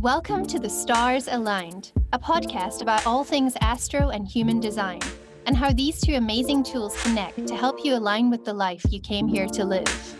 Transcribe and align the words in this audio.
Welcome 0.00 0.46
to 0.46 0.58
The 0.58 0.70
Stars 0.70 1.28
Aligned, 1.28 1.92
a 2.14 2.18
podcast 2.18 2.80
about 2.80 3.06
all 3.06 3.24
things 3.24 3.54
astro 3.60 4.08
and 4.08 4.26
human 4.26 4.58
design, 4.58 5.00
and 5.44 5.54
how 5.54 5.70
these 5.70 6.00
two 6.00 6.14
amazing 6.14 6.62
tools 6.62 7.00
connect 7.02 7.46
to 7.46 7.54
help 7.54 7.84
you 7.84 7.94
align 7.94 8.30
with 8.30 8.46
the 8.46 8.54
life 8.54 8.82
you 8.88 9.00
came 9.00 9.28
here 9.28 9.46
to 9.46 9.64
live. 9.66 10.16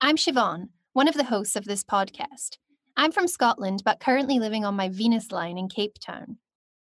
I'm 0.00 0.16
Siobhan, 0.16 0.68
one 0.94 1.08
of 1.08 1.14
the 1.14 1.24
hosts 1.24 1.56
of 1.56 1.64
this 1.64 1.82
podcast. 1.82 2.58
I'm 2.96 3.10
from 3.10 3.26
Scotland, 3.26 3.82
but 3.84 3.98
currently 3.98 4.38
living 4.38 4.64
on 4.64 4.76
my 4.76 4.88
Venus 4.88 5.32
line 5.32 5.58
in 5.58 5.68
Cape 5.68 5.96
Town. 5.98 6.38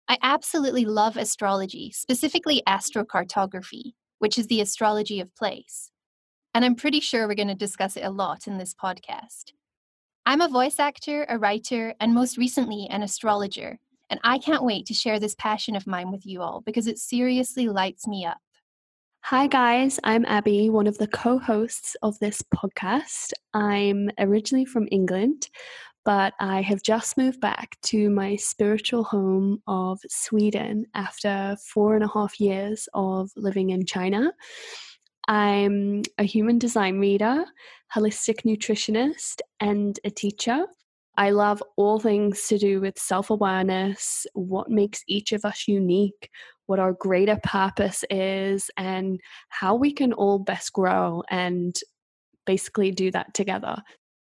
I 0.08 0.20
absolutely 0.22 0.86
love 0.86 1.18
astrology, 1.18 1.92
specifically 1.92 2.62
astrocartography, 2.68 3.94
which 4.20 4.38
is 4.38 4.46
the 4.46 4.62
astrology 4.62 5.20
of 5.20 5.36
place. 5.36 5.90
And 6.54 6.64
I'm 6.64 6.76
pretty 6.76 7.00
sure 7.00 7.28
we're 7.28 7.34
going 7.34 7.48
to 7.48 7.56
discuss 7.56 7.98
it 7.98 8.06
a 8.06 8.12
lot 8.12 8.46
in 8.46 8.60
this 8.60 8.76
podcast. 8.76 9.54
I'm 10.28 10.42
a 10.42 10.48
voice 10.48 10.78
actor, 10.78 11.26
a 11.28 11.40
writer, 11.40 11.96
and 12.00 12.14
most 12.14 12.38
recently, 12.38 12.88
an 12.92 13.02
astrologer. 13.02 13.80
And 14.12 14.20
I 14.24 14.38
can't 14.38 14.64
wait 14.64 14.86
to 14.86 14.94
share 14.94 15.20
this 15.20 15.34
passion 15.34 15.76
of 15.76 15.88
mine 15.88 16.12
with 16.12 16.24
you 16.24 16.44
all 16.44 16.62
because 16.62 16.86
it 16.86 17.00
seriously 17.00 17.68
lights 17.68 18.08
me 18.08 18.28
up. 18.28 18.43
Hi, 19.28 19.48
guys. 19.48 20.02
I'm 20.04 20.26
Abbey, 20.26 20.70
one 20.70 20.86
of 20.86 20.98
the 20.98 21.08
co 21.08 21.40
hosts 21.40 21.96
of 22.02 22.20
this 22.20 22.42
podcast. 22.54 23.32
I'm 23.54 24.12
originally 24.20 24.66
from 24.66 24.90
England, 24.92 25.48
but 26.04 26.34
I 26.42 26.62
have 26.62 26.84
just 26.84 27.18
moved 27.18 27.40
back 27.40 27.78
to 27.84 28.10
my 28.10 28.36
spiritual 28.36 29.06
home 29.06 29.62
of 29.66 30.02
Sweden 30.10 30.88
after 30.94 31.56
four 31.74 31.96
and 31.96 32.04
a 32.04 32.10
half 32.14 32.38
years 32.38 32.90
of 32.94 33.32
living 33.38 33.70
in 33.70 33.86
China. 33.86 34.34
I'm 35.30 36.02
a 36.18 36.26
human 36.26 36.60
design 36.60 37.00
reader, 37.00 37.46
holistic 37.96 38.44
nutritionist, 38.44 39.40
and 39.62 39.98
a 40.04 40.10
teacher. 40.10 40.66
I 41.16 41.30
love 41.30 41.64
all 41.78 41.98
things 41.98 42.46
to 42.48 42.58
do 42.58 42.82
with 42.82 43.00
self 43.00 43.30
awareness, 43.30 44.28
what 44.34 44.70
makes 44.70 45.02
each 45.08 45.32
of 45.32 45.46
us 45.46 45.66
unique, 45.66 46.30
what 46.66 46.80
our 46.80 46.94
greater 46.94 47.40
purpose 47.44 48.04
is, 48.10 48.70
and 48.78 49.20
how 49.50 49.76
we 49.76 49.92
can 49.92 50.14
all 50.14 50.40
best 50.40 50.74
grow 50.74 51.24
and 51.30 51.76
basically 52.46 52.92
do 52.92 53.12
that 53.12 53.34
together. 53.34 53.82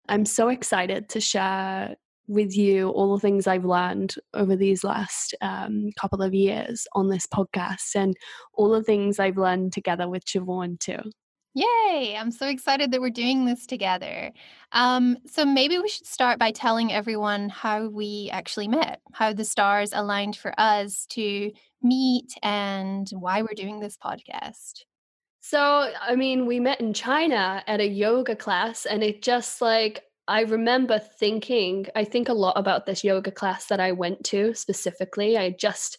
I'm 0.08 0.24
so 0.24 0.48
excited 0.48 1.08
to 1.10 1.20
share 1.20 1.96
with 2.26 2.56
you 2.56 2.90
all 2.90 3.14
the 3.14 3.20
things 3.20 3.46
I've 3.46 3.64
learned 3.64 4.14
over 4.34 4.54
these 4.54 4.84
last 4.84 5.34
um, 5.40 5.90
couple 6.00 6.22
of 6.22 6.32
years 6.32 6.86
on 6.92 7.08
this 7.08 7.26
podcast 7.26 7.96
and 7.96 8.14
all 8.54 8.70
the 8.70 8.84
things 8.84 9.18
I've 9.18 9.36
learned 9.36 9.72
together 9.72 10.08
with 10.08 10.24
Siobhan 10.24 10.78
too. 10.78 11.00
Yay! 11.54 12.16
I'm 12.16 12.30
so 12.30 12.46
excited 12.46 12.92
that 12.92 13.00
we're 13.00 13.10
doing 13.10 13.44
this 13.44 13.66
together. 13.66 14.30
Um, 14.70 15.18
so 15.26 15.44
maybe 15.44 15.78
we 15.78 15.88
should 15.88 16.06
start 16.06 16.38
by 16.38 16.52
telling 16.52 16.92
everyone 16.92 17.48
how 17.48 17.88
we 17.88 18.30
actually 18.32 18.68
met, 18.68 19.00
how 19.12 19.32
the 19.32 19.44
stars 19.44 19.90
aligned 19.92 20.36
for 20.36 20.54
us 20.58 21.06
to 21.10 21.50
meet, 21.82 22.32
and 22.42 23.10
why 23.10 23.42
we're 23.42 23.54
doing 23.56 23.80
this 23.80 23.96
podcast. 23.96 24.84
So, 25.40 25.92
I 26.00 26.14
mean, 26.14 26.46
we 26.46 26.60
met 26.60 26.80
in 26.80 26.94
China 26.94 27.64
at 27.66 27.80
a 27.80 27.88
yoga 27.88 28.36
class, 28.36 28.86
and 28.86 29.02
it 29.02 29.20
just 29.22 29.60
like 29.60 30.04
I 30.28 30.42
remember 30.42 31.00
thinking, 31.00 31.86
I 31.96 32.04
think 32.04 32.28
a 32.28 32.34
lot 32.34 32.56
about 32.56 32.86
this 32.86 33.02
yoga 33.02 33.32
class 33.32 33.66
that 33.66 33.80
I 33.80 33.90
went 33.90 34.22
to 34.26 34.54
specifically. 34.54 35.36
I 35.36 35.50
just 35.50 35.98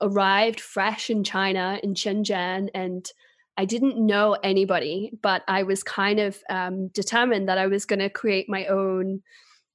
arrived 0.00 0.60
fresh 0.60 1.10
in 1.10 1.24
China 1.24 1.80
in 1.82 1.94
Shenzhen 1.94 2.68
and 2.74 3.10
I 3.56 3.64
didn't 3.64 4.04
know 4.04 4.36
anybody, 4.42 5.12
but 5.22 5.42
I 5.46 5.62
was 5.62 5.82
kind 5.82 6.18
of 6.20 6.42
um, 6.48 6.88
determined 6.88 7.48
that 7.48 7.58
I 7.58 7.66
was 7.66 7.84
going 7.84 7.98
to 7.98 8.08
create 8.08 8.48
my 8.48 8.66
own 8.66 9.22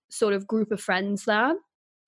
sort 0.09 0.33
of 0.33 0.47
group 0.47 0.71
of 0.71 0.81
friends 0.81 1.25
there. 1.25 1.53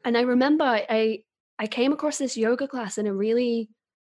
And 0.05 0.17
I 0.17 0.21
remember 0.21 0.63
I 0.63 1.19
I 1.59 1.67
came 1.67 1.91
across 1.91 2.17
this 2.17 2.37
yoga 2.37 2.67
class 2.67 2.97
in 2.97 3.05
a 3.05 3.13
really 3.13 3.69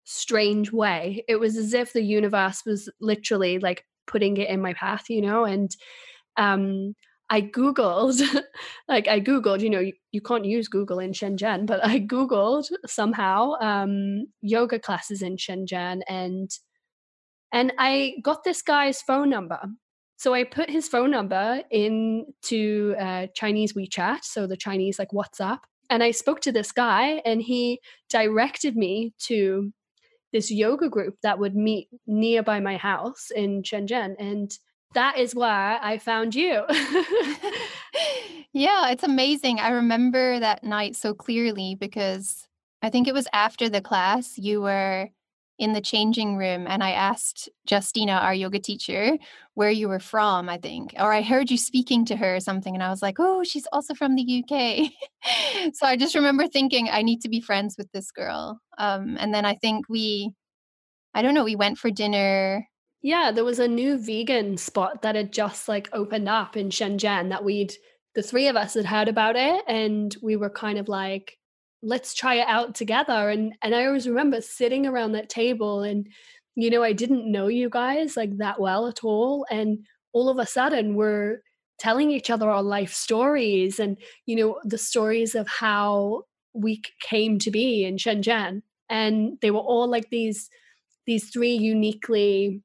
strange 0.05 0.71
way. 0.71 1.23
It 1.27 1.35
was 1.35 1.57
as 1.57 1.73
if 1.73 1.93
the 1.93 2.01
universe 2.01 2.63
was 2.65 2.89
literally 3.01 3.59
like 3.59 3.85
putting 4.07 4.37
it 4.37 4.49
in 4.49 4.61
my 4.61 4.73
path, 4.73 5.09
you 5.09 5.21
know, 5.21 5.45
and 5.45 5.75
um 6.37 6.95
I 7.29 7.41
Googled, 7.41 8.21
like 8.87 9.07
I 9.07 9.19
Googled, 9.19 9.61
you 9.61 9.69
know, 9.69 9.79
you, 9.79 9.93
you, 10.11 10.21
can't 10.21 10.45
use 10.45 10.67
Google 10.67 10.99
in 10.99 11.13
Shenzhen, 11.13 11.65
but 11.65 11.83
I 11.83 11.99
Googled 11.99 12.65
somehow 12.85 13.53
um, 13.59 14.27
yoga 14.41 14.77
classes 14.77 15.23
in 15.23 15.37
Shenzhen 15.37 16.01
and 16.07 16.51
and 17.53 17.71
I 17.77 18.15
got 18.21 18.43
this 18.43 18.61
guy's 18.61 19.01
phone 19.01 19.29
number. 19.29 19.61
So 20.17 20.33
I 20.33 20.43
put 20.43 20.69
his 20.69 20.87
phone 20.87 21.11
number 21.11 21.61
into 21.71 22.95
uh, 22.99 23.27
Chinese 23.33 23.73
WeChat, 23.73 24.23
so 24.23 24.47
the 24.47 24.57
Chinese 24.57 24.99
like 24.99 25.09
WhatsApp, 25.09 25.59
and 25.89 26.03
I 26.03 26.11
spoke 26.11 26.41
to 26.41 26.51
this 26.51 26.71
guy 26.71 27.21
and 27.25 27.41
he 27.41 27.79
directed 28.09 28.75
me 28.75 29.13
to 29.27 29.71
this 30.31 30.49
yoga 30.49 30.89
group 30.89 31.15
that 31.21 31.39
would 31.39 31.55
meet 31.55 31.87
nearby 32.07 32.59
my 32.59 32.77
house 32.77 33.29
in 33.35 33.61
Shenzhen. 33.61 34.15
And 34.17 34.51
that 34.95 35.19
is 35.19 35.35
why 35.35 35.77
I 35.81 35.99
found 35.99 36.33
you. 36.33 36.63
yeah, 38.53 38.89
it's 38.89 39.03
amazing. 39.03 39.59
I 39.59 39.69
remember 39.69 40.39
that 40.39 40.63
night 40.63 40.95
so 40.95 41.13
clearly 41.13 41.75
because 41.75 42.47
I 42.81 42.89
think 42.89 43.07
it 43.07 43.13
was 43.13 43.27
after 43.31 43.69
the 43.69 43.81
class 43.81 44.37
you 44.37 44.61
were 44.61 45.09
in 45.59 45.73
the 45.73 45.81
changing 45.81 46.35
room 46.35 46.65
and 46.67 46.83
I 46.83 46.91
asked 46.91 47.49
Justina, 47.69 48.13
our 48.13 48.33
yoga 48.33 48.59
teacher, 48.59 49.17
where 49.53 49.69
you 49.69 49.87
were 49.87 49.99
from, 49.99 50.49
I 50.49 50.57
think. 50.57 50.93
Or 50.99 51.13
I 51.13 51.21
heard 51.21 51.51
you 51.51 51.57
speaking 51.57 52.05
to 52.05 52.15
her 52.15 52.37
or 52.37 52.39
something 52.39 52.73
and 52.73 52.83
I 52.83 52.89
was 52.89 53.01
like, 53.01 53.17
"Oh, 53.19 53.43
she's 53.43 53.67
also 53.71 53.93
from 53.93 54.15
the 54.15 54.43
UK." 54.43 54.91
so 55.73 55.85
I 55.85 55.95
just 55.95 56.15
remember 56.15 56.47
thinking 56.47 56.89
I 56.89 57.01
need 57.01 57.21
to 57.21 57.29
be 57.29 57.41
friends 57.41 57.75
with 57.77 57.91
this 57.91 58.11
girl. 58.11 58.59
Um, 58.77 59.17
and 59.19 59.33
then 59.33 59.45
I 59.45 59.55
think 59.55 59.87
we 59.89 60.33
I 61.13 61.21
don't 61.21 61.35
know, 61.35 61.43
we 61.43 61.55
went 61.55 61.77
for 61.77 61.91
dinner 61.91 62.67
yeah, 63.03 63.31
there 63.31 63.43
was 63.43 63.59
a 63.59 63.67
new 63.67 63.97
vegan 63.97 64.55
spot 64.57 65.01
that 65.01 65.15
had 65.15 65.33
just 65.33 65.67
like 65.67 65.89
opened 65.91 66.29
up 66.29 66.55
in 66.55 66.69
Shenzhen 66.69 67.29
that 67.29 67.43
we'd 67.43 67.73
the 68.15 68.23
three 68.23 68.47
of 68.47 68.55
us 68.55 68.75
had 68.75 68.85
heard 68.85 69.09
about 69.09 69.35
it 69.35 69.63
and 69.67 70.15
we 70.21 70.37
were 70.37 70.49
kind 70.49 70.79
of 70.79 70.87
like 70.87 71.37
let's 71.83 72.13
try 72.13 72.35
it 72.35 72.47
out 72.47 72.73
together 72.73 73.29
and 73.29 73.53
and 73.61 73.75
I 73.75 73.85
always 73.85 74.07
remember 74.07 74.41
sitting 74.41 74.87
around 74.87 75.11
that 75.11 75.29
table 75.29 75.83
and 75.83 76.07
you 76.55 76.69
know 76.69 76.81
I 76.81 76.93
didn't 76.93 77.29
know 77.29 77.47
you 77.47 77.69
guys 77.69 78.15
like 78.15 78.37
that 78.37 78.59
well 78.59 78.87
at 78.87 79.03
all 79.03 79.45
and 79.51 79.85
all 80.13 80.29
of 80.29 80.39
a 80.39 80.45
sudden 80.45 80.95
we're 80.95 81.41
telling 81.77 82.09
each 82.09 82.29
other 82.29 82.49
our 82.49 82.63
life 82.63 82.93
stories 82.93 83.79
and 83.79 83.97
you 84.25 84.35
know 84.37 84.59
the 84.63 84.77
stories 84.77 85.35
of 85.35 85.47
how 85.47 86.23
we 86.53 86.81
came 87.01 87.37
to 87.39 87.51
be 87.51 87.83
in 87.83 87.97
Shenzhen 87.97 88.61
and 88.89 89.37
they 89.41 89.51
were 89.51 89.59
all 89.59 89.89
like 89.89 90.09
these 90.09 90.49
these 91.05 91.29
three 91.29 91.53
uniquely 91.53 92.61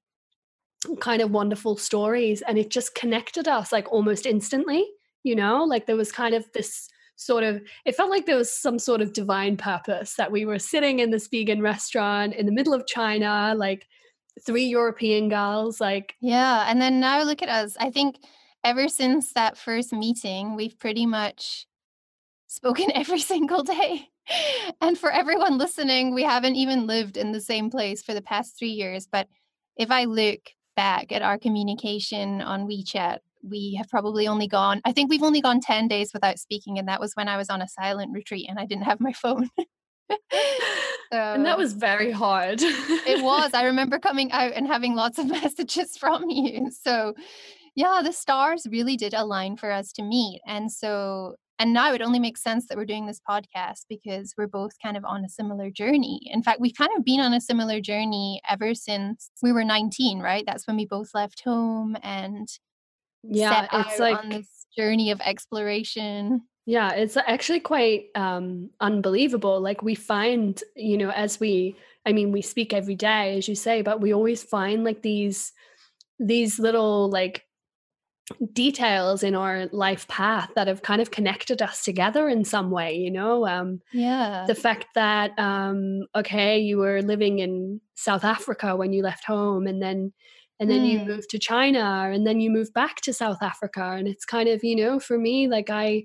kind 1.01 1.21
of 1.21 1.33
wonderful 1.33 1.77
stories 1.77 2.41
and 2.43 2.57
it 2.57 2.71
just 2.71 2.95
connected 2.95 3.49
us 3.49 3.73
like 3.73 3.91
almost 3.91 4.27
instantly 4.27 4.87
you 5.25 5.35
know 5.35 5.65
like 5.65 5.87
there 5.87 5.97
was 5.97 6.13
kind 6.13 6.37
of 6.37 6.47
this 6.53 6.89
sort 7.19 7.43
of 7.43 7.61
it 7.85 7.97
felt 7.97 8.11
like 8.11 8.27
there 8.27 8.37
was 8.37 8.51
some 8.51 8.79
sort 8.79 9.01
of 9.01 9.13
divine 9.13 9.57
purpose 9.57 10.15
that 10.15 10.31
we 10.31 10.47
were 10.47 10.59
sitting 10.59 11.01
in 11.01 11.11
this 11.11 11.29
vegan 11.29 11.61
restaurant 11.61 12.33
in 12.35 12.47
the 12.47 12.53
middle 12.53 12.73
of 12.73 12.87
china 12.87 13.55
like 13.57 13.87
three 14.47 14.65
european 14.65 15.29
girls 15.29 15.81
like 15.81 16.15
yeah 16.21 16.65
and 16.69 16.81
then 16.81 17.01
now 17.01 17.23
look 17.23 17.43
at 17.43 17.49
us. 17.49 17.77
I 17.79 17.91
think 17.91 18.19
ever 18.63 18.89
since 18.89 19.33
that 19.33 19.59
first 19.59 19.93
meeting 19.93 20.55
we've 20.55 20.79
pretty 20.79 21.07
much 21.07 21.67
spoken 22.47 22.87
every 22.95 23.21
single 23.21 23.63
day. 23.63 24.09
And 24.81 24.97
for 24.99 25.11
everyone 25.11 25.59
listening 25.59 26.15
we 26.15 26.23
haven't 26.23 26.55
even 26.55 26.87
lived 26.87 27.17
in 27.17 27.33
the 27.33 27.41
same 27.41 27.71
place 27.71 28.03
for 28.03 28.15
the 28.15 28.23
past 28.23 28.59
three 28.59 28.71
years 28.71 29.09
but 29.11 29.27
if 29.77 29.91
i 29.91 30.05
look 30.05 30.41
back 30.79 31.11
at 31.11 31.23
our 31.23 31.37
communication 31.39 32.41
on 32.41 32.69
WeChat, 32.69 33.19
we 33.43 33.75
have 33.75 33.89
probably 33.89 34.27
only 34.27 34.49
gone, 34.49 34.81
I 34.85 34.93
think 34.93 35.11
we've 35.11 35.23
only 35.23 35.41
gone 35.41 35.61
10 35.61 35.89
days 35.89 36.13
without 36.13 36.39
speaking. 36.39 36.79
And 36.79 36.89
that 36.89 37.01
was 37.01 37.15
when 37.15 37.29
I 37.29 37.37
was 37.37 37.51
on 37.51 37.63
a 37.63 37.69
silent 37.69 38.13
retreat 38.13 38.47
and 38.49 38.59
I 38.59 38.67
didn't 38.67 38.85
have 38.85 39.01
my 39.01 39.13
phone. 39.23 39.49
so, 39.59 40.17
and 41.13 41.45
that 41.47 41.59
was 41.59 41.73
very 41.73 42.11
hard. 42.11 42.61
it 42.61 43.23
was. 43.23 43.53
I 43.55 43.63
remember 43.65 43.99
coming 43.99 44.33
out 44.33 44.53
and 44.55 44.67
having 44.67 44.95
lots 44.95 45.19
of 45.19 45.27
messages 45.29 45.97
from 45.97 46.29
you. 46.31 46.71
So, 46.71 47.15
yeah, 47.75 48.01
the 48.03 48.13
stars 48.13 48.67
really 48.71 48.97
did 48.97 49.15
align 49.15 49.57
for 49.57 49.71
us 49.71 49.93
to 49.93 50.03
meet. 50.03 50.41
And 50.47 50.71
so 50.73 51.37
and 51.61 51.73
now 51.73 51.93
it 51.93 52.03
only 52.03 52.21
makes 52.21 52.43
sense 52.43 52.67
that 52.67 52.77
we're 52.79 52.85
doing 52.85 53.07
this 53.07 53.21
podcast 53.29 53.87
because 53.89 54.33
we're 54.39 54.47
both 54.47 54.73
kind 54.81 54.97
of 54.97 55.05
on 55.05 55.25
a 55.25 55.29
similar 55.29 55.71
journey. 55.71 56.21
In 56.27 56.43
fact, 56.43 56.61
we've 56.61 56.77
kind 56.77 56.91
of 56.97 57.05
been 57.05 57.19
on 57.19 57.33
a 57.33 57.41
similar 57.41 57.81
journey 57.81 58.41
ever 58.49 58.75
since 58.75 59.31
we 59.43 59.51
were 59.51 59.65
19, 59.65 60.21
right? 60.21 60.45
That's 60.47 60.69
when 60.69 60.77
we 60.77 60.87
both 60.87 61.11
left 61.15 61.43
home 61.45 61.97
and 62.03 62.49
yeah, 63.25 63.67
it's 63.73 63.99
like 63.99 64.19
on 64.19 64.29
this 64.31 64.67
journey 64.77 65.11
of 65.11 65.21
exploration. 65.21 66.43
Yeah, 66.67 66.93
it's 66.93 67.17
actually 67.17 67.61
quite 67.61 68.09
um, 68.15 68.71
unbelievable. 68.81 69.59
Like 69.61 69.83
we 69.83 69.95
find, 69.95 70.63
you 70.77 70.99
know, 70.99 71.11
as 71.11 71.41
we, 71.41 71.77
I 72.05 72.13
mean, 72.13 72.31
we 72.31 72.43
speak 72.43 72.75
every 72.75 72.95
day, 72.95 73.39
as 73.39 73.49
you 73.49 73.55
say, 73.55 73.81
but 73.81 74.03
we 74.03 74.13
always 74.13 74.43
find 74.43 74.85
like 74.85 75.01
these, 75.01 75.53
these 76.19 76.59
little 76.59 77.09
like 77.09 77.47
details 78.53 79.23
in 79.23 79.35
our 79.35 79.67
life 79.73 80.07
path 80.09 80.51
that 80.55 80.67
have 80.67 80.83
kind 80.83 81.01
of 81.01 81.11
connected 81.11 81.63
us 81.63 81.83
together 81.83 82.29
in 82.29 82.45
some 82.45 82.71
way 82.71 82.95
you 82.95 83.11
know 83.11 83.47
um 83.47 83.81
yeah 83.93 84.45
the 84.47 84.55
fact 84.55 84.87
that 84.95 85.31
um 85.39 86.03
okay 86.15 86.59
you 86.59 86.77
were 86.77 87.01
living 87.01 87.39
in 87.39 87.81
south 87.95 88.25
africa 88.25 88.77
when 88.77 88.93
you 88.93 89.03
left 89.03 89.25
home 89.25 89.67
and 89.67 89.83
then 89.83 90.13
and 90.61 90.71
then 90.71 90.81
mm. 90.81 90.91
you 90.91 90.99
move 91.05 91.27
to 91.29 91.39
china 91.39 92.11
and 92.13 92.27
then 92.27 92.41
you 92.41 92.51
move 92.51 92.73
back 92.73 93.01
to 93.01 93.13
south 93.13 93.43
africa 93.43 93.95
and 93.99 94.09
it's 94.09 94.25
kind 94.25 94.49
of 94.49 94.63
you 94.63 94.77
know 94.77 94.99
for 94.99 95.19
me 95.19 95.49
like 95.49 95.71
i 95.71 96.05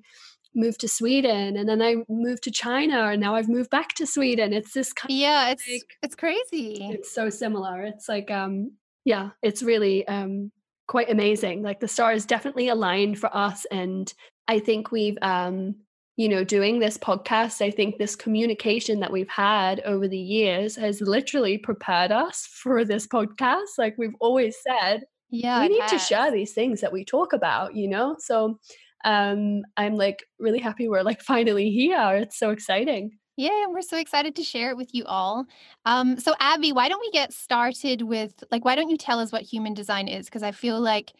moved 0.55 0.79
to 0.79 0.87
sweden 0.87 1.57
and 1.57 1.67
then 1.67 1.81
i 1.81 1.95
moved 2.07 2.43
to 2.43 2.51
china 2.51 3.05
and 3.05 3.19
now 3.19 3.33
i've 3.33 3.49
moved 3.49 3.69
back 3.71 3.93
to 3.93 4.05
sweden 4.05 4.53
it's 4.53 4.73
this 4.73 4.93
kind 4.93 5.11
yeah 5.11 5.49
it's 5.49 5.67
like, 5.67 5.81
it's 6.03 6.15
crazy 6.15 6.87
it's 6.91 7.11
so 7.11 7.29
similar 7.29 7.81
it's 7.81 8.07
like 8.07 8.29
um 8.29 8.71
yeah 9.03 9.31
it's 9.41 9.63
really 9.63 10.07
um 10.07 10.51
quite 10.87 11.09
amazing. 11.09 11.63
Like 11.63 11.79
the 11.79 11.87
stars 11.87 12.25
definitely 12.25 12.69
aligned 12.69 13.19
for 13.19 13.35
us. 13.35 13.65
And 13.71 14.13
I 14.47 14.59
think 14.59 14.91
we've, 14.91 15.17
um, 15.21 15.75
you 16.15 16.29
know, 16.29 16.43
doing 16.43 16.79
this 16.79 16.97
podcast, 16.97 17.61
I 17.61 17.71
think 17.71 17.97
this 17.97 18.15
communication 18.15 18.99
that 18.99 19.11
we've 19.11 19.29
had 19.29 19.79
over 19.81 20.07
the 20.07 20.17
years 20.17 20.75
has 20.75 21.01
literally 21.01 21.57
prepared 21.57 22.11
us 22.11 22.47
for 22.51 22.85
this 22.85 23.07
podcast. 23.07 23.77
Like 23.77 23.95
we've 23.97 24.15
always 24.19 24.55
said, 24.61 25.03
yeah, 25.29 25.61
we 25.61 25.69
need 25.69 25.87
to 25.87 25.97
share 25.97 26.31
these 26.31 26.53
things 26.53 26.81
that 26.81 26.93
we 26.93 27.03
talk 27.03 27.33
about, 27.33 27.75
you 27.75 27.87
know? 27.87 28.15
So 28.19 28.59
um 29.05 29.63
I'm 29.75 29.95
like 29.95 30.23
really 30.39 30.59
happy 30.59 30.87
we're 30.87 31.03
like 31.03 31.21
finally 31.21 31.71
here. 31.71 32.15
It's 32.15 32.37
so 32.37 32.51
exciting. 32.51 33.17
Yeah, 33.35 33.63
and 33.63 33.73
we're 33.73 33.81
so 33.81 33.97
excited 33.97 34.35
to 34.35 34.43
share 34.43 34.69
it 34.69 34.77
with 34.77 34.93
you 34.93 35.05
all. 35.05 35.45
Um, 35.85 36.19
so, 36.19 36.35
Abbey, 36.39 36.71
why 36.71 36.87
don't 36.87 37.01
we 37.01 37.09
get 37.09 37.33
started 37.33 38.03
with 38.03 38.43
like, 38.51 38.63
why 38.63 38.75
don't 38.75 38.89
you 38.89 38.97
tell 38.97 39.19
us 39.19 39.31
what 39.31 39.41
human 39.41 39.73
design 39.73 40.07
is? 40.07 40.25
Because 40.25 40.43
I 40.43 40.51
feel 40.51 40.79
like 40.79 41.13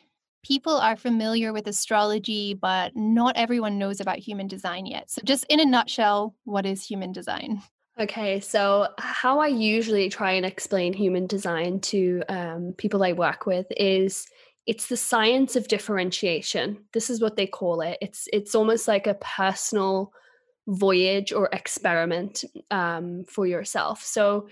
people 0.44 0.78
are 0.78 0.96
familiar 0.96 1.54
with 1.54 1.68
astrology, 1.68 2.54
but 2.54 2.96
not 2.96 3.36
everyone 3.38 3.78
knows 3.78 4.00
about 4.00 4.20
human 4.20 4.48
design 4.48 4.86
yet. 4.86 5.10
So, 5.10 5.22
just 5.24 5.46
in 5.50 5.60
a 5.60 5.66
nutshell, 5.66 6.36
what 6.44 6.66
is 6.66 6.86
human 6.86 7.12
design? 7.12 7.62
Okay, 8.00 8.40
so 8.40 8.88
how 8.98 9.40
I 9.40 9.48
usually 9.48 10.10
try 10.10 10.32
and 10.32 10.46
explain 10.46 10.94
human 10.94 11.28
design 11.28 11.80
to 11.82 12.24
um, 12.28 12.74
people 12.78 13.04
I 13.04 13.14
work 13.14 13.46
with 13.46 13.68
is 13.78 14.26
it's 14.66 14.88
the 14.88 14.98
science 14.98 15.56
of 15.56 15.68
differentiation. 15.68 16.86
This 16.94 17.10
is 17.10 17.22
what 17.22 17.36
they 17.36 17.46
call 17.46 17.82
it. 17.82 17.98
It's 18.02 18.28
it's 18.34 18.56
almost 18.56 18.88
like 18.88 19.06
a 19.06 19.14
personal 19.16 20.12
voyage 20.68 21.34
or 21.34 21.50
experiment 21.52 22.44
um, 22.72 23.26
for 23.26 23.46
yourself. 23.46 24.02
So 24.02 24.48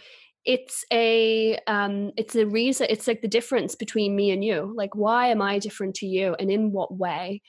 it's 0.46 0.84
a 0.92 1.58
um, 1.68 2.12
it's 2.18 2.36
a 2.36 2.46
reason. 2.46 2.88
It's 2.90 3.08
like 3.08 3.22
the 3.22 3.28
difference 3.28 3.76
between 3.76 4.16
me 4.16 4.32
and 4.32 4.44
you. 4.44 4.74
Like, 4.76 4.96
why 4.96 5.28
am 5.28 5.42
I 5.42 5.60
different 5.60 5.96
to 5.96 6.06
you, 6.06 6.36
and 6.40 6.50
in 6.52 6.72
what 6.72 6.96
way? 6.98 7.42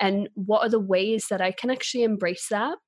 And 0.00 0.28
what 0.34 0.62
are 0.62 0.70
the 0.70 0.80
ways 0.80 1.26
that 1.30 1.42
I 1.42 1.52
can 1.52 1.70
actually 1.70 2.04
embrace 2.04 2.46
that? 2.50 2.78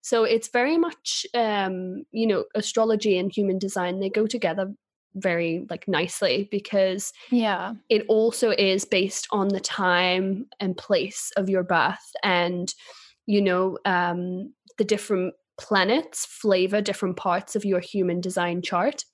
So 0.00 0.24
it's 0.24 0.48
very 0.48 0.78
much, 0.78 1.26
um, 1.34 2.04
you 2.10 2.26
know, 2.26 2.44
astrology 2.54 3.18
and 3.18 3.30
human 3.34 3.58
design. 3.58 4.00
They 4.00 4.10
go 4.10 4.26
together 4.26 4.72
very 5.16 5.64
like 5.70 5.86
nicely 5.86 6.48
because 6.50 7.12
yeah 7.30 7.74
it 7.88 8.04
also 8.08 8.50
is 8.50 8.84
based 8.84 9.28
on 9.30 9.46
the 9.46 9.60
time 9.60 10.46
and 10.58 10.76
place 10.76 11.30
of 11.36 11.48
your 11.48 11.62
birth 11.62 12.10
and 12.24 12.74
you 13.26 13.40
know 13.40 13.78
um 13.84 14.52
the 14.76 14.84
different 14.84 15.32
planets 15.58 16.26
flavor 16.26 16.80
different 16.80 17.16
parts 17.16 17.56
of 17.56 17.64
your 17.64 17.80
human 17.80 18.20
design 18.20 18.62
chart. 18.62 19.04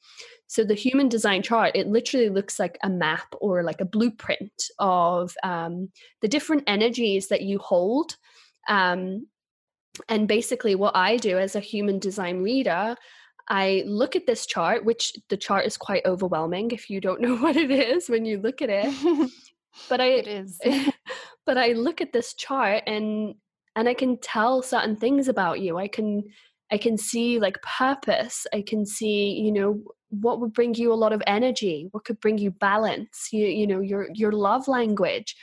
So 0.47 0.65
the 0.65 0.75
human 0.75 1.09
design 1.09 1.43
chart, 1.43 1.73
it 1.77 1.87
literally 1.87 2.29
looks 2.29 2.59
like 2.59 2.77
a 2.83 2.91
map 2.91 3.35
or 3.41 3.63
like 3.63 3.81
a 3.81 3.85
blueprint 3.85 4.65
of 4.79 5.33
um, 5.45 5.91
the 6.23 6.29
different 6.29 6.65
energies 6.67 7.29
that 7.29 7.43
you 7.43 7.59
hold. 7.59 8.17
Um, 8.69 9.29
and 10.09 10.27
basically, 10.27 10.75
what 10.75 10.97
I 10.97 11.19
do 11.19 11.39
as 11.39 11.55
a 11.55 11.61
human 11.61 11.99
design 11.99 12.43
reader, 12.43 12.97
I 13.49 13.83
look 13.87 14.17
at 14.17 14.27
this 14.27 14.47
chart, 14.47 14.85
which 14.85 15.13
the 15.29 15.37
chart 15.37 15.67
is 15.67 15.77
quite 15.77 16.07
overwhelming 16.07 16.71
if 16.71 16.91
you 16.91 17.01
don't 17.01 17.21
know 17.23 17.37
what 17.37 17.57
it 17.57 17.71
is 17.71 18.09
when 18.09 18.25
you 18.25 18.41
look 18.41 18.63
at 18.63 18.71
it. 18.71 19.31
but 19.89 20.01
I 20.01 20.07
it 20.07 20.27
is. 20.27 20.61
but 21.47 21.59
I 21.59 21.73
look 21.73 22.01
at 22.01 22.13
this 22.13 22.35
chart 22.35 22.85
and 22.87 23.35
and 23.81 23.89
i 23.89 23.95
can 23.95 24.17
tell 24.19 24.63
certain 24.63 24.97
things 24.97 25.29
about 25.29 25.61
you. 25.61 25.79
I 25.79 25.89
can 25.89 26.23
i 26.71 26.79
can 26.79 26.97
see 26.97 27.39
like 27.41 27.59
purpose. 27.63 28.47
I 28.53 28.63
can 28.63 28.87
see 28.87 29.33
you 29.33 29.53
know 29.53 29.83
what 30.11 30.41
would 30.41 30.53
bring 30.53 30.75
you 30.75 30.93
a 30.93 31.03
lot 31.03 31.13
of 31.13 31.23
energy 31.27 31.89
what 31.93 32.05
could 32.05 32.21
bring 32.21 32.37
you 32.37 32.51
balance 32.51 33.29
you 33.33 33.47
you 33.47 33.67
know 33.67 33.81
your 33.81 34.09
your 34.15 34.33
love 34.33 34.69
language. 34.69 35.37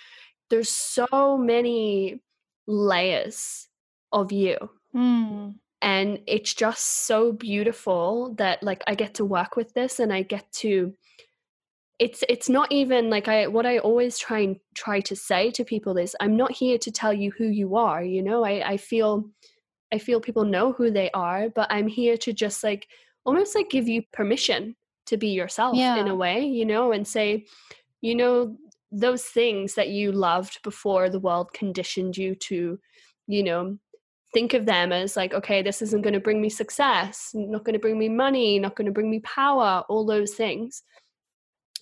There's 0.50 0.70
so 0.70 1.38
many 1.38 2.22
layers 2.68 3.68
of 4.12 4.32
you. 4.32 4.58
Mm. 4.96 5.56
and 5.82 6.20
it's 6.28 6.54
just 6.54 7.06
so 7.06 7.34
beautiful 7.34 8.34
that 8.38 8.64
like 8.64 8.82
i 8.88 8.96
get 8.96 9.14
to 9.16 9.26
work 9.26 9.56
with 9.58 9.74
this 9.74 10.00
and 10.00 10.14
i 10.14 10.22
get 10.24 10.50
to 10.52 10.94
it's 12.00 12.24
it's 12.30 12.48
not 12.48 12.72
even 12.72 13.10
like 13.10 13.28
i 13.28 13.48
what 13.48 13.66
i 13.66 13.80
always 13.80 14.18
try 14.18 14.40
and 14.40 14.58
try 14.76 15.00
to 15.00 15.16
say 15.16 15.50
to 15.52 15.64
people 15.64 15.98
is 15.98 16.16
i'm 16.20 16.36
not 16.36 16.52
here 16.52 16.78
to 16.78 16.92
tell 16.92 17.14
you 17.14 17.32
who 17.38 17.46
you 17.46 17.76
are 17.76 18.04
you 18.04 18.22
know? 18.22 18.44
I 18.46 18.72
i 18.72 18.78
feel 18.78 19.30
i 19.92 19.98
feel 19.98 20.22
people 20.22 20.46
know 20.46 20.74
who 20.74 20.92
they 20.92 21.10
are 21.12 21.50
but 21.50 21.72
i'm 21.72 21.88
here 21.88 22.18
to 22.18 22.34
just 22.34 22.64
like 22.64 22.88
almost 23.26 23.56
like 23.56 23.70
give 23.70 23.88
you 23.88 24.04
permission 24.14 24.76
to 25.08 25.18
be 25.18 25.30
yourself 25.30 25.76
yeah. 25.76 25.98
in 25.98 26.08
a 26.08 26.16
way 26.16 26.46
you 26.46 26.66
know? 26.66 26.92
And 26.92 27.08
say 27.08 27.46
you 28.02 28.16
know 28.16 28.56
those 28.92 29.24
things 29.24 29.74
that 29.76 29.90
you 29.90 30.12
loved 30.12 30.62
before 30.64 31.10
the 31.10 31.20
world 31.20 31.52
conditioned 31.54 32.16
you 32.16 32.36
to 32.36 32.80
you 33.26 33.44
know 33.44 33.78
think 34.34 34.54
of 34.54 34.66
them 34.66 34.92
as 34.92 35.16
like 35.16 35.34
okay 35.34 35.62
this 35.62 35.82
isn't 35.82 36.04
going 36.04 36.14
to 36.14 36.20
bring 36.20 36.42
me 36.42 36.50
success 36.50 37.32
not 37.34 37.64
going 37.64 37.74
to 37.74 37.80
bring 37.80 37.98
me 37.98 38.08
money 38.08 38.60
not 38.60 38.76
going 38.76 38.86
to 38.86 38.92
bring 38.92 39.10
me 39.10 39.20
power 39.22 39.84
all 39.90 40.06
those 40.06 40.34
things 40.34 40.84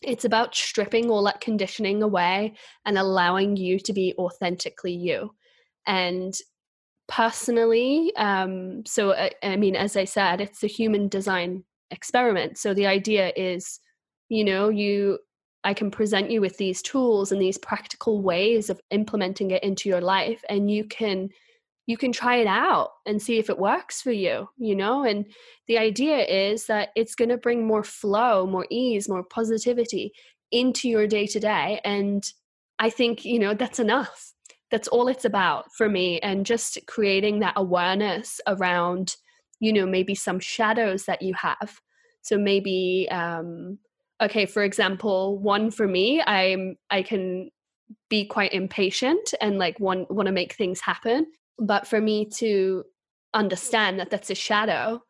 it's 0.05 0.25
about 0.25 0.55
stripping 0.55 1.09
all 1.09 1.23
that 1.23 1.41
conditioning 1.41 2.03
away 2.03 2.53
and 2.85 2.97
allowing 2.97 3.57
you 3.57 3.79
to 3.79 3.93
be 3.93 4.13
authentically 4.17 4.93
you. 4.93 5.33
And 5.85 6.33
personally 7.07 8.11
um 8.15 8.83
so 8.85 9.11
I, 9.11 9.27
uh, 9.43 9.49
I 9.49 9.55
mean 9.57 9.75
as 9.75 9.95
i 9.95 10.05
said 10.05 10.41
it's 10.41 10.63
a 10.63 10.67
human 10.67 11.07
design 11.07 11.63
experiment. 11.91 12.57
So 12.57 12.73
the 12.73 12.87
idea 12.87 13.31
is 13.35 13.79
you 14.29 14.43
know 14.43 14.69
you 14.69 15.19
i 15.63 15.73
can 15.73 15.91
present 15.91 16.31
you 16.31 16.41
with 16.41 16.57
these 16.57 16.81
tools 16.81 17.31
and 17.31 17.41
these 17.41 17.57
practical 17.59 18.21
ways 18.21 18.69
of 18.69 18.81
implementing 18.89 19.51
it 19.51 19.63
into 19.63 19.87
your 19.87 20.01
life 20.01 20.43
and 20.49 20.71
you 20.71 20.83
can 20.85 21.29
you 21.85 21.97
can 21.97 22.11
try 22.11 22.37
it 22.37 22.47
out 22.47 22.91
and 23.05 23.21
see 23.21 23.37
if 23.37 23.49
it 23.49 23.59
works 23.59 24.01
for 24.01 24.11
you, 24.11 24.49
you 24.57 24.75
know? 24.75 25.03
And 25.03 25.25
the 25.67 25.77
idea 25.77 26.25
is 26.25 26.65
that 26.65 26.89
it's 26.95 27.15
going 27.15 27.29
to 27.29 27.37
bring 27.37 27.65
more 27.65 27.83
flow, 27.83 28.47
more 28.47 28.65
ease, 28.69 29.07
more 29.07 29.23
positivity 29.23 30.11
into 30.51 30.89
your 30.89 31.07
day 31.07 31.27
to 31.27 31.39
day. 31.39 31.79
And 31.83 32.25
I 32.79 32.89
think, 32.89 33.23
you 33.23 33.39
know, 33.39 33.53
that's 33.53 33.79
enough. 33.79 34.33
That's 34.71 34.87
all 34.87 35.07
it's 35.07 35.25
about 35.25 35.71
for 35.73 35.87
me. 35.87 36.19
And 36.19 36.45
just 36.45 36.79
creating 36.87 37.39
that 37.39 37.53
awareness 37.55 38.41
around, 38.47 39.15
you 39.59 39.71
know, 39.71 39.85
maybe 39.85 40.15
some 40.15 40.39
shadows 40.39 41.05
that 41.05 41.21
you 41.21 41.35
have. 41.35 41.79
So 42.21 42.37
maybe, 42.37 43.07
um, 43.11 43.77
okay, 44.19 44.47
for 44.47 44.63
example, 44.63 45.37
one 45.37 45.69
for 45.69 45.87
me, 45.87 46.21
I'm, 46.21 46.77
I 46.89 47.03
can 47.03 47.51
be 48.09 48.25
quite 48.25 48.53
impatient 48.53 49.35
and 49.39 49.59
like 49.59 49.79
want 49.79 50.09
want 50.09 50.25
to 50.25 50.31
make 50.31 50.53
things 50.53 50.81
happen 50.81 51.27
but 51.59 51.87
for 51.87 52.01
me 52.01 52.25
to 52.37 52.83
understand 53.33 53.99
that 53.99 54.09
that's 54.09 54.29
a 54.29 54.35
shadow, 54.35 55.01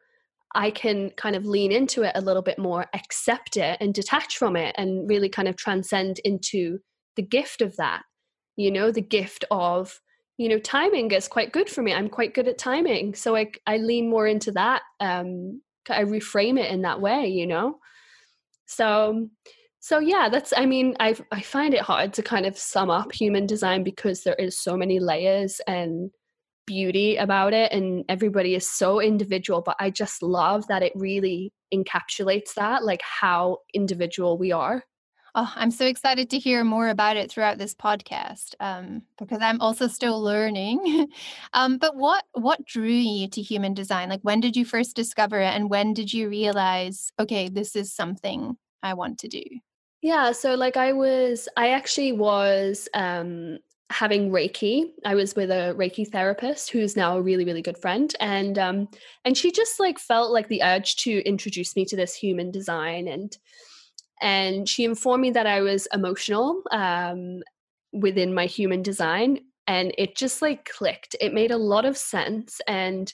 I 0.53 0.71
can 0.71 1.09
kind 1.11 1.35
of 1.35 1.45
lean 1.45 1.71
into 1.71 2.03
it 2.03 2.13
a 2.15 2.21
little 2.21 2.41
bit 2.41 2.57
more, 2.57 2.85
accept 2.93 3.57
it 3.57 3.77
and 3.81 3.93
detach 3.93 4.37
from 4.37 4.55
it 4.55 4.73
and 4.77 5.07
really 5.09 5.29
kind 5.29 5.47
of 5.47 5.57
transcend 5.57 6.19
into 6.19 6.79
the 7.17 7.21
gift 7.21 7.61
of 7.61 7.75
that. 7.75 8.03
You 8.55 8.71
know, 8.71 8.89
the 8.89 9.01
gift 9.01 9.43
of, 9.51 9.99
you 10.37 10.47
know, 10.47 10.59
timing 10.59 11.11
is 11.11 11.27
quite 11.27 11.51
good 11.51 11.69
for 11.69 11.81
me. 11.81 11.93
I'm 11.93 12.09
quite 12.09 12.33
good 12.33 12.47
at 12.47 12.57
timing. 12.57 13.15
So 13.15 13.35
I 13.35 13.51
I 13.67 13.77
lean 13.77 14.09
more 14.09 14.27
into 14.27 14.51
that. 14.53 14.81
Um 15.01 15.61
I 15.89 16.03
reframe 16.03 16.59
it 16.59 16.71
in 16.71 16.81
that 16.83 17.01
way, 17.01 17.27
you 17.27 17.47
know? 17.47 17.79
So 18.65 19.27
so 19.81 19.99
yeah, 19.99 20.29
that's 20.31 20.53
I 20.55 20.65
mean, 20.65 20.95
I 20.99 21.15
I 21.31 21.41
find 21.41 21.73
it 21.73 21.81
hard 21.81 22.13
to 22.13 22.23
kind 22.23 22.45
of 22.45 22.57
sum 22.57 22.89
up 22.89 23.11
human 23.11 23.45
design 23.45 23.83
because 23.83 24.23
there 24.23 24.35
is 24.35 24.59
so 24.59 24.77
many 24.77 24.99
layers 24.99 25.59
and 25.67 26.11
beauty 26.65 27.15
about 27.17 27.53
it 27.53 27.71
and 27.71 28.03
everybody 28.09 28.55
is 28.55 28.69
so 28.69 28.99
individual 28.99 29.61
but 29.61 29.75
i 29.79 29.89
just 29.89 30.21
love 30.21 30.67
that 30.67 30.83
it 30.83 30.91
really 30.95 31.51
encapsulates 31.73 32.53
that 32.55 32.83
like 32.83 33.01
how 33.01 33.57
individual 33.73 34.37
we 34.37 34.51
are 34.51 34.83
Oh, 35.37 35.51
I'm 35.53 35.69
so 35.69 35.85
excited 35.85 36.29
to 36.29 36.39
hear 36.39 36.63
more 36.63 36.87
about 36.87 37.17
it 37.17 37.29
throughout 37.29 37.57
this 37.57 37.75
podcast 37.75 38.55
um, 38.61 39.01
because 39.19 39.39
I'm 39.41 39.59
also 39.59 39.87
still 39.87 40.21
learning. 40.21 41.09
um, 41.53 41.77
but 41.77 41.97
what 41.97 42.23
what 42.31 42.65
drew 42.65 42.87
you 42.87 43.27
to 43.27 43.41
human 43.41 43.73
design? 43.73 44.07
Like, 44.07 44.21
when 44.21 44.39
did 44.39 44.55
you 44.55 44.63
first 44.63 44.95
discover 44.95 45.41
it, 45.41 45.53
and 45.53 45.69
when 45.69 45.93
did 45.93 46.13
you 46.13 46.29
realize, 46.29 47.11
okay, 47.19 47.49
this 47.49 47.75
is 47.75 47.93
something 47.93 48.55
I 48.81 48.93
want 48.93 49.19
to 49.19 49.27
do? 49.27 49.43
Yeah, 50.01 50.31
so 50.31 50.55
like 50.55 50.77
I 50.77 50.93
was, 50.93 51.49
I 51.57 51.71
actually 51.71 52.13
was 52.13 52.87
um, 52.93 53.57
having 53.95 54.29
Reiki. 54.29 54.91
I 55.05 55.15
was 55.15 55.35
with 55.35 55.49
a 55.49 55.73
Reiki 55.77 56.07
therapist 56.07 56.69
who's 56.69 56.95
now 56.95 57.17
a 57.17 57.21
really, 57.21 57.45
really 57.45 57.61
good 57.61 57.77
friend, 57.77 58.13
and 58.19 58.59
um, 58.59 58.89
and 59.23 59.37
she 59.37 59.51
just 59.51 59.79
like 59.79 59.97
felt 59.99 60.31
like 60.31 60.49
the 60.49 60.61
urge 60.63 60.97
to 60.97 61.23
introduce 61.25 61.75
me 61.75 61.85
to 61.85 61.95
this 61.95 62.13
human 62.13 62.51
design 62.51 63.07
and 63.07 63.37
and 64.21 64.67
she 64.67 64.85
informed 64.85 65.21
me 65.21 65.31
that 65.31 65.47
I 65.47 65.61
was 65.61 65.87
emotional 65.93 66.61
um, 66.71 67.41
within 67.91 68.33
my 68.33 68.45
human 68.45 68.81
design, 68.81 69.39
and 69.67 69.93
it 69.97 70.15
just 70.15 70.41
like 70.41 70.65
clicked. 70.65 71.15
It 71.19 71.33
made 71.33 71.51
a 71.51 71.57
lot 71.57 71.85
of 71.85 71.97
sense, 71.97 72.59
and 72.67 73.13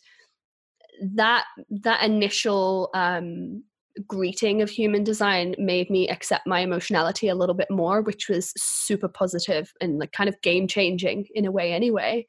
that 1.02 1.46
that 1.70 2.04
initial 2.04 2.90
um, 2.94 3.64
greeting 4.08 4.62
of 4.62 4.70
human 4.70 5.04
design 5.04 5.56
made 5.58 5.90
me 5.90 6.08
accept 6.10 6.48
my 6.48 6.62
emotionality 6.62 7.28
a 7.28 7.36
little 7.36 7.56
bit 7.56 7.70
more, 7.70 8.02
which 8.02 8.30
was 8.30 8.54
super 8.58 9.08
positive 9.08 9.74
and 9.82 10.00
like 10.00 10.12
kind 10.12 10.30
of 10.30 10.42
game 10.42 10.68
changing 10.68 11.28
in 11.34 11.46
a 11.46 11.52
way, 11.52 11.74
anyway. 11.74 12.26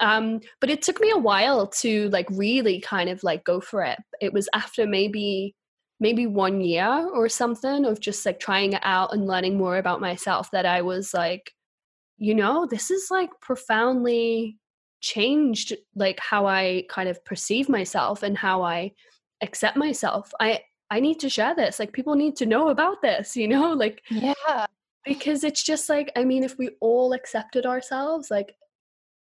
Um, 0.00 0.40
but 0.60 0.70
it 0.70 0.82
took 0.82 1.00
me 1.00 1.10
a 1.10 1.18
while 1.18 1.68
to 1.68 2.08
like 2.10 2.26
really 2.30 2.80
kind 2.80 3.08
of 3.08 3.22
like 3.22 3.44
go 3.44 3.60
for 3.60 3.82
it. 3.82 3.98
It 4.20 4.32
was 4.32 4.48
after 4.54 4.86
maybe 4.86 5.54
maybe 6.00 6.26
one 6.26 6.60
year 6.60 7.08
or 7.14 7.28
something 7.28 7.84
of 7.84 8.00
just 8.00 8.26
like 8.26 8.40
trying 8.40 8.72
it 8.72 8.80
out 8.82 9.14
and 9.14 9.28
learning 9.28 9.56
more 9.56 9.76
about 9.76 10.00
myself 10.00 10.50
that 10.50 10.66
I 10.66 10.82
was 10.82 11.14
like, 11.14 11.52
you 12.18 12.34
know, 12.34 12.66
this 12.68 12.90
is 12.90 13.06
like 13.08 13.30
profoundly 13.40 14.58
changed 15.00 15.74
like 15.94 16.18
how 16.18 16.46
I 16.46 16.84
kind 16.90 17.08
of 17.08 17.24
perceive 17.24 17.68
myself 17.68 18.24
and 18.24 18.36
how 18.36 18.62
I 18.62 18.92
accept 19.42 19.76
myself. 19.76 20.32
I 20.40 20.62
I 20.92 21.00
need 21.00 21.20
to 21.20 21.30
share 21.30 21.54
this. 21.54 21.78
Like 21.78 21.92
people 21.92 22.16
need 22.16 22.36
to 22.36 22.46
know 22.46 22.68
about 22.68 23.00
this, 23.00 23.34
you 23.34 23.48
know? 23.48 23.72
Like 23.82 24.02
Yeah. 24.10 24.66
Because 25.04 25.42
it's 25.42 25.62
just 25.62 25.88
like, 25.88 26.12
I 26.14 26.24
mean, 26.24 26.44
if 26.44 26.58
we 26.58 26.70
all 26.80 27.12
accepted 27.14 27.66
ourselves, 27.66 28.30
like 28.30 28.54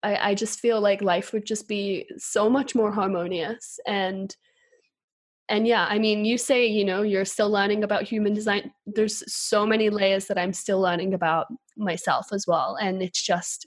I, 0.03 0.31
I 0.31 0.35
just 0.35 0.59
feel 0.59 0.81
like 0.81 1.01
life 1.01 1.33
would 1.33 1.47
just 1.47 1.69
be 1.69 2.07
so 2.19 2.51
much 2.51 2.75
more 2.75 2.91
harmonious 2.91 3.79
and 3.87 4.35
and 5.49 5.67
yeah 5.67 5.87
i 5.91 5.99
mean 5.99 6.25
you 6.25 6.39
say 6.39 6.65
you 6.67 6.85
know 6.85 7.03
you're 7.03 7.25
still 7.25 7.51
learning 7.51 7.83
about 7.83 8.05
human 8.05 8.33
design 8.33 8.73
there's 8.87 9.25
so 9.33 9.67
many 9.67 9.91
layers 9.91 10.27
that 10.27 10.39
i'm 10.39 10.53
still 10.53 10.81
learning 10.81 11.15
about 11.15 11.49
myself 11.77 12.29
as 12.33 12.47
well 12.47 12.77
and 12.81 13.03
it's 13.03 13.21
just 13.21 13.67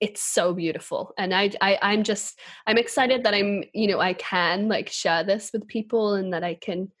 it's 0.00 0.22
so 0.22 0.54
beautiful 0.54 1.12
and 1.18 1.34
I, 1.34 1.50
I 1.60 1.78
i'm 1.82 2.04
just 2.04 2.38
i'm 2.66 2.78
excited 2.78 3.24
that 3.24 3.34
i'm 3.34 3.64
you 3.74 3.88
know 3.88 3.98
i 4.00 4.14
can 4.14 4.68
like 4.68 4.88
share 4.88 5.24
this 5.24 5.50
with 5.52 5.66
people 5.66 6.14
and 6.14 6.32
that 6.32 6.44
i 6.44 6.54
can 6.54 6.92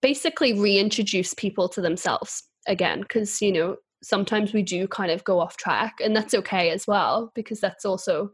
basically 0.00 0.58
reintroduce 0.58 1.34
people 1.34 1.68
to 1.68 1.80
themselves 1.80 2.44
again 2.66 3.00
because 3.00 3.42
you 3.42 3.52
know 3.52 3.76
sometimes 4.02 4.52
we 4.52 4.62
do 4.62 4.86
kind 4.86 5.10
of 5.10 5.24
go 5.24 5.40
off 5.40 5.56
track 5.56 5.94
and 6.02 6.14
that's 6.14 6.34
okay 6.34 6.70
as 6.70 6.86
well 6.86 7.32
because 7.34 7.60
that's 7.60 7.84
also 7.84 8.30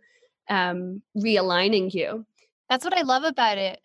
um 0.49 1.00
realigning 1.16 1.92
you 1.94 2.25
that's 2.68 2.85
what 2.85 2.97
i 2.97 3.02
love 3.02 3.25
about 3.25 3.56
it 3.59 3.80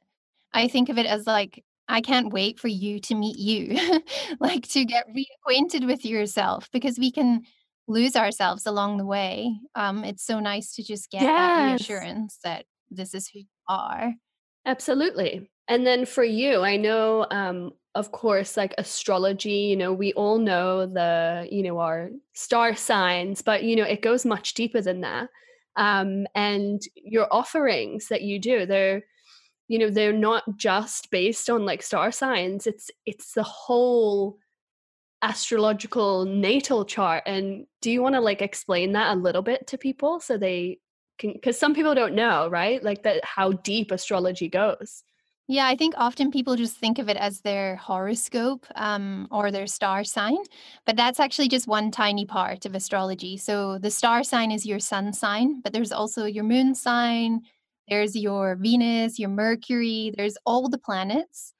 I 0.55 0.69
think 0.69 0.89
of 0.89 0.97
it 0.97 1.05
as 1.05 1.27
like, 1.27 1.63
I 1.87 2.01
can't 2.01 2.33
wait 2.33 2.59
for 2.59 2.69
you 2.69 2.99
to 3.01 3.13
meet 3.13 3.37
you, 3.37 3.77
like 4.39 4.67
to 4.69 4.85
get 4.85 5.05
reacquainted 5.09 5.85
with 5.85 6.03
yourself 6.03 6.69
because 6.71 6.97
we 6.97 7.11
can 7.11 7.43
lose 7.87 8.15
ourselves 8.15 8.65
along 8.65 8.97
the 8.97 9.05
way. 9.05 9.53
Um, 9.75 10.03
it's 10.03 10.25
so 10.25 10.39
nice 10.39 10.73
to 10.75 10.83
just 10.83 11.11
get 11.11 11.21
that 11.21 11.57
Yes. 11.57 11.81
reassurance 11.87 12.39
that 12.43 12.65
this 12.89 13.13
is 13.13 13.27
who 13.27 13.39
you 13.39 13.45
are. 13.67 14.13
Absolutely. 14.65 15.51
And 15.67 15.85
then 15.85 16.05
for 16.05 16.23
you, 16.23 16.61
I 16.61 16.77
know, 16.77 17.25
um, 17.31 17.71
of 17.95 18.11
course, 18.11 18.57
like 18.57 18.75
astrology, 18.77 19.49
you 19.69 19.75
know, 19.75 19.93
we 19.93 20.13
all 20.13 20.37
know 20.37 20.85
the, 20.85 21.47
you 21.49 21.63
know, 21.63 21.79
our 21.79 22.09
star 22.33 22.75
signs, 22.75 23.41
but, 23.41 23.63
you 23.63 23.75
know, 23.75 23.83
it 23.83 24.01
goes 24.01 24.25
much 24.25 24.53
deeper 24.53 24.81
than 24.81 25.01
that. 25.01 25.29
Um, 25.75 26.27
and 26.35 26.81
your 26.95 27.27
offerings 27.33 28.09
that 28.09 28.21
you 28.21 28.39
do, 28.39 28.65
they're, 28.65 29.03
you 29.67 29.79
know 29.79 29.89
they're 29.89 30.13
not 30.13 30.43
just 30.57 31.09
based 31.11 31.49
on 31.49 31.65
like 31.65 31.81
star 31.81 32.11
signs 32.11 32.67
it's 32.67 32.91
it's 33.05 33.33
the 33.33 33.43
whole 33.43 34.37
astrological 35.21 36.25
natal 36.25 36.85
chart 36.85 37.23
and 37.25 37.65
do 37.81 37.89
you 37.89 38.01
want 38.01 38.13
to 38.15 38.21
like 38.21 38.41
explain 38.41 38.91
that 38.91 39.13
a 39.13 39.19
little 39.19 39.41
bit 39.41 39.65
to 39.65 39.77
people 39.77 40.19
so 40.19 40.37
they 40.37 40.79
can 41.17 41.33
because 41.33 41.57
some 41.57 41.73
people 41.73 41.95
don't 41.95 42.13
know 42.13 42.47
right 42.49 42.83
like 42.83 43.03
that 43.03 43.23
how 43.23 43.51
deep 43.51 43.91
astrology 43.91 44.47
goes 44.47 45.03
yeah, 45.47 45.67
I 45.67 45.75
think 45.75 45.93
often 45.97 46.31
people 46.31 46.55
just 46.55 46.75
think 46.77 46.97
of 46.97 47.07
it 47.07 47.17
as 47.17 47.41
their 47.41 47.75
horoscope 47.75 48.65
um, 48.75 49.27
or 49.29 49.51
their 49.51 49.67
star 49.67 50.03
sign, 50.03 50.37
but 50.85 50.95
that's 50.95 51.19
actually 51.19 51.49
just 51.49 51.67
one 51.67 51.91
tiny 51.91 52.25
part 52.25 52.65
of 52.65 52.73
astrology. 52.73 53.37
So 53.37 53.77
the 53.77 53.91
star 53.91 54.23
sign 54.23 54.49
is 54.51 54.65
your 54.65 54.79
sun 54.79 55.13
sign, 55.13 55.61
but 55.61 55.71
there's 55.71 55.91
also 55.91 56.25
your 56.25 56.43
moon 56.43 56.73
sign, 56.73 57.41
there's 57.87 58.15
your 58.15 58.55
Venus, 58.55 59.19
your 59.19 59.29
Mercury, 59.29 60.11
there's 60.17 60.35
all 60.47 60.67
the 60.67 60.79
planets. 60.79 61.53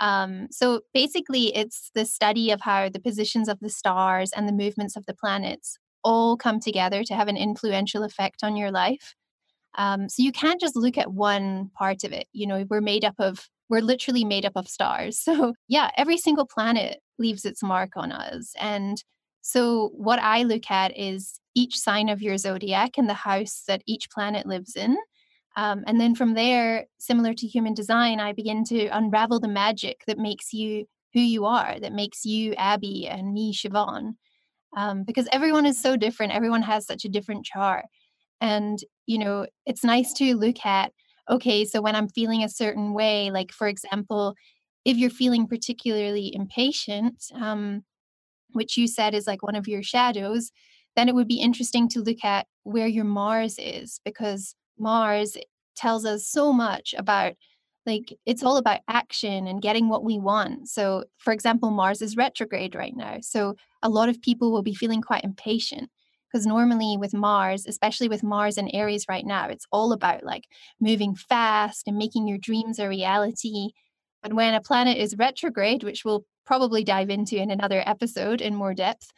Um, 0.00 0.46
so 0.52 0.82
basically, 0.94 1.54
it's 1.54 1.90
the 1.94 2.04
study 2.04 2.52
of 2.52 2.60
how 2.60 2.88
the 2.88 3.00
positions 3.00 3.48
of 3.48 3.58
the 3.60 3.68
stars 3.68 4.30
and 4.36 4.48
the 4.48 4.52
movements 4.52 4.96
of 4.96 5.06
the 5.06 5.14
planets 5.14 5.78
all 6.04 6.36
come 6.36 6.60
together 6.60 7.02
to 7.04 7.14
have 7.14 7.28
an 7.28 7.36
influential 7.36 8.04
effect 8.04 8.44
on 8.44 8.56
your 8.56 8.70
life. 8.70 9.14
Um, 9.76 10.08
so 10.08 10.22
you 10.22 10.32
can't 10.32 10.60
just 10.60 10.76
look 10.76 10.98
at 10.98 11.12
one 11.12 11.70
part 11.76 12.04
of 12.04 12.12
it. 12.12 12.26
You 12.32 12.46
know, 12.46 12.66
we're 12.68 12.80
made 12.80 13.04
up 13.04 13.14
of, 13.18 13.48
we're 13.68 13.80
literally 13.80 14.24
made 14.24 14.44
up 14.44 14.52
of 14.56 14.68
stars. 14.68 15.18
So 15.24 15.54
yeah, 15.68 15.90
every 15.96 16.18
single 16.18 16.46
planet 16.46 17.00
leaves 17.18 17.44
its 17.44 17.62
mark 17.62 17.92
on 17.96 18.12
us. 18.12 18.52
And 18.60 19.02
so 19.40 19.90
what 19.94 20.18
I 20.18 20.42
look 20.42 20.70
at 20.70 20.96
is 20.96 21.40
each 21.54 21.78
sign 21.78 22.08
of 22.08 22.22
your 22.22 22.38
zodiac 22.38 22.98
and 22.98 23.08
the 23.08 23.14
house 23.14 23.64
that 23.68 23.82
each 23.86 24.10
planet 24.10 24.46
lives 24.46 24.76
in. 24.76 24.96
Um, 25.56 25.84
and 25.86 26.00
then 26.00 26.14
from 26.14 26.34
there, 26.34 26.86
similar 26.98 27.34
to 27.34 27.46
human 27.46 27.74
design, 27.74 28.20
I 28.20 28.32
begin 28.32 28.64
to 28.64 28.86
unravel 28.86 29.40
the 29.40 29.48
magic 29.48 30.02
that 30.06 30.18
makes 30.18 30.52
you 30.52 30.86
who 31.12 31.20
you 31.20 31.44
are, 31.44 31.78
that 31.78 31.92
makes 31.92 32.24
you 32.24 32.54
Abbey 32.54 33.06
and 33.06 33.34
me, 33.34 33.52
Siobhan. 33.52 34.14
Um, 34.74 35.04
because 35.04 35.28
everyone 35.30 35.66
is 35.66 35.80
so 35.80 35.96
different. 35.96 36.32
Everyone 36.32 36.62
has 36.62 36.86
such 36.86 37.04
a 37.04 37.10
different 37.10 37.44
chart. 37.44 37.84
And, 38.42 38.80
you 39.06 39.18
know, 39.18 39.46
it's 39.66 39.84
nice 39.84 40.12
to 40.14 40.34
look 40.34 40.66
at, 40.66 40.92
okay, 41.30 41.64
so 41.64 41.80
when 41.80 41.94
I'm 41.94 42.08
feeling 42.08 42.42
a 42.42 42.48
certain 42.48 42.92
way, 42.92 43.30
like 43.30 43.52
for 43.52 43.68
example, 43.68 44.34
if 44.84 44.96
you're 44.96 45.10
feeling 45.10 45.46
particularly 45.46 46.34
impatient, 46.34 47.24
um, 47.40 47.84
which 48.50 48.76
you 48.76 48.88
said 48.88 49.14
is 49.14 49.28
like 49.28 49.44
one 49.44 49.54
of 49.54 49.68
your 49.68 49.84
shadows, 49.84 50.50
then 50.96 51.08
it 51.08 51.14
would 51.14 51.28
be 51.28 51.40
interesting 51.40 51.88
to 51.90 52.00
look 52.00 52.24
at 52.24 52.48
where 52.64 52.88
your 52.88 53.04
Mars 53.04 53.54
is 53.58 54.00
because 54.04 54.56
Mars 54.76 55.36
tells 55.76 56.04
us 56.04 56.26
so 56.26 56.52
much 56.52 56.96
about 56.98 57.34
like 57.86 58.12
it's 58.26 58.42
all 58.42 58.56
about 58.56 58.80
action 58.88 59.46
and 59.46 59.62
getting 59.62 59.88
what 59.88 60.04
we 60.04 60.18
want. 60.18 60.68
So, 60.68 61.04
for 61.18 61.32
example, 61.32 61.70
Mars 61.70 62.02
is 62.02 62.16
retrograde 62.16 62.74
right 62.74 62.94
now. 62.96 63.18
So, 63.20 63.54
a 63.82 63.88
lot 63.88 64.08
of 64.08 64.20
people 64.20 64.52
will 64.52 64.62
be 64.62 64.74
feeling 64.74 65.00
quite 65.00 65.24
impatient 65.24 65.90
because 66.32 66.46
normally 66.46 66.96
with 66.98 67.12
Mars, 67.12 67.66
especially 67.66 68.08
with 68.08 68.22
Mars 68.22 68.56
and 68.56 68.70
Aries 68.72 69.06
right 69.08 69.26
now, 69.26 69.48
it's 69.48 69.66
all 69.70 69.92
about 69.92 70.24
like 70.24 70.44
moving 70.80 71.14
fast 71.14 71.86
and 71.86 71.98
making 71.98 72.26
your 72.26 72.38
dreams 72.38 72.78
a 72.78 72.88
reality. 72.88 73.70
But 74.22 74.32
when 74.32 74.54
a 74.54 74.60
planet 74.60 74.96
is 74.96 75.16
retrograde, 75.16 75.84
which 75.84 76.04
we'll 76.04 76.24
probably 76.46 76.84
dive 76.84 77.10
into 77.10 77.36
in 77.36 77.50
another 77.50 77.82
episode 77.86 78.40
in 78.40 78.54
more 78.54 78.74
depth, 78.74 79.10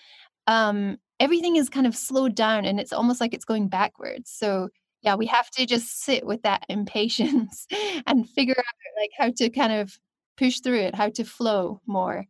um, 0.47 0.97
everything 1.21 1.57
is 1.57 1.69
kind 1.69 1.87
of 1.87 1.95
slowed 1.95 2.35
down 2.35 2.65
and 2.65 2.81
it's 2.81 2.93
almost 2.93 3.21
like 3.21 3.33
it's 3.33 3.45
going 3.45 3.69
backwards. 3.69 4.31
So 4.31 4.71
yeah, 5.03 5.15
we 5.15 5.27
have 5.27 5.51
to 5.51 5.67
just 5.67 6.03
sit 6.03 6.27
with 6.27 6.43
that 6.43 6.65
impatience 6.69 7.67
and 8.07 8.29
figure 8.29 8.57
out 8.59 9.01
like 9.01 9.11
how 9.17 9.31
to 9.37 9.51
kind 9.51 9.73
of 9.73 9.99
push 10.37 10.61
through 10.61 10.81
it, 10.81 10.95
how 10.95 11.11
to 11.11 11.25
flow 11.25 11.81
more. 11.87 12.25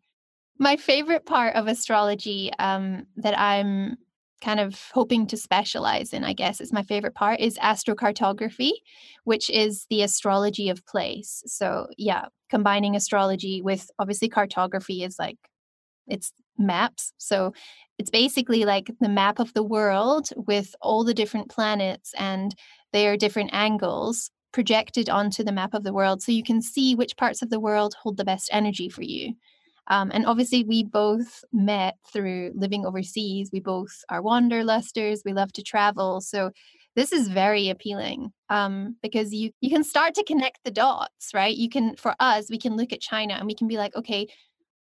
My 0.59 0.77
favorite 0.77 1.25
part 1.25 1.57
of 1.57 1.67
astrology 1.67 2.53
um, 2.59 3.07
that 3.17 3.39
I'm 3.39 3.97
kind 4.41 4.61
of 4.61 4.81
hoping 4.93 5.27
to 5.29 5.37
specialize 5.37 6.13
in, 6.13 6.25
I 6.25 6.33
guess, 6.33 6.61
is 6.61 6.73
my 6.73 6.83
favorite 6.83 7.15
part 7.15 7.41
is 7.41 7.59
astrocartography, 7.59 8.73
which 9.25 9.49
is 9.51 9.87
the 9.91 10.03
astrology 10.03 10.69
of 10.69 10.85
place. 10.87 11.43
So, 11.47 11.89
yeah, 11.97 12.27
combining 12.51 12.95
astrology 12.95 13.63
with 13.63 13.91
obviously 13.99 14.29
cartography 14.29 15.03
is 15.03 15.17
like 15.19 15.39
it's 16.07 16.33
maps. 16.59 17.13
So 17.19 17.53
it's 17.99 18.11
basically 18.11 18.65
like 18.65 18.91
the 19.01 19.09
map 19.09 19.39
of 19.39 19.53
the 19.55 19.63
world 19.63 20.29
with 20.37 20.75
all 20.81 21.05
the 21.05 21.15
different 21.15 21.49
planets 21.49 22.13
and 22.19 22.55
their 22.93 23.17
different 23.17 23.51
angles 23.53 24.31
projected 24.53 25.09
onto 25.11 25.43
the 25.43 25.53
map 25.53 25.75
of 25.75 25.83
the 25.83 25.93
world 25.93 26.23
so 26.23 26.31
you 26.31 26.43
can 26.43 26.63
see 26.63 26.95
which 26.95 27.17
parts 27.17 27.43
of 27.43 27.51
the 27.51 27.61
world 27.61 27.95
hold 28.01 28.17
the 28.17 28.25
best 28.25 28.49
energy 28.53 28.89
for 28.89 29.03
you. 29.03 29.35
Um, 29.89 30.11
and 30.15 30.27
obviously, 30.27 30.65
we 30.65 30.85
both 30.85 31.45
met 31.53 31.97
through 32.13 32.53
living 32.55 32.87
overseas. 32.87 33.51
We 33.53 33.61
both 33.61 33.93
are 34.09 34.23
wanderlusters. 34.23 35.21
We 35.25 35.33
love 35.33 35.53
to 35.55 35.63
travel. 35.63 36.21
So 36.21 36.51
this 36.97 37.13
is 37.13 37.29
very 37.29 37.69
appealing 37.69 38.33
um, 38.51 38.97
because 39.03 39.35
you 39.35 39.51
you 39.61 39.71
can 39.71 39.85
start 39.85 40.15
to 40.15 40.25
connect 40.25 40.61
the 40.65 40.71
dots, 40.71 41.35
right? 41.35 41.55
You 41.55 41.69
can, 41.69 41.97
for 41.97 42.15
us, 42.21 42.47
we 42.49 42.59
can 42.59 42.77
look 42.77 42.93
at 42.93 43.01
China 43.01 43.35
and 43.35 43.47
we 43.47 43.55
can 43.55 43.69
be 43.69 43.77
like, 43.77 43.95
okay, 43.97 44.29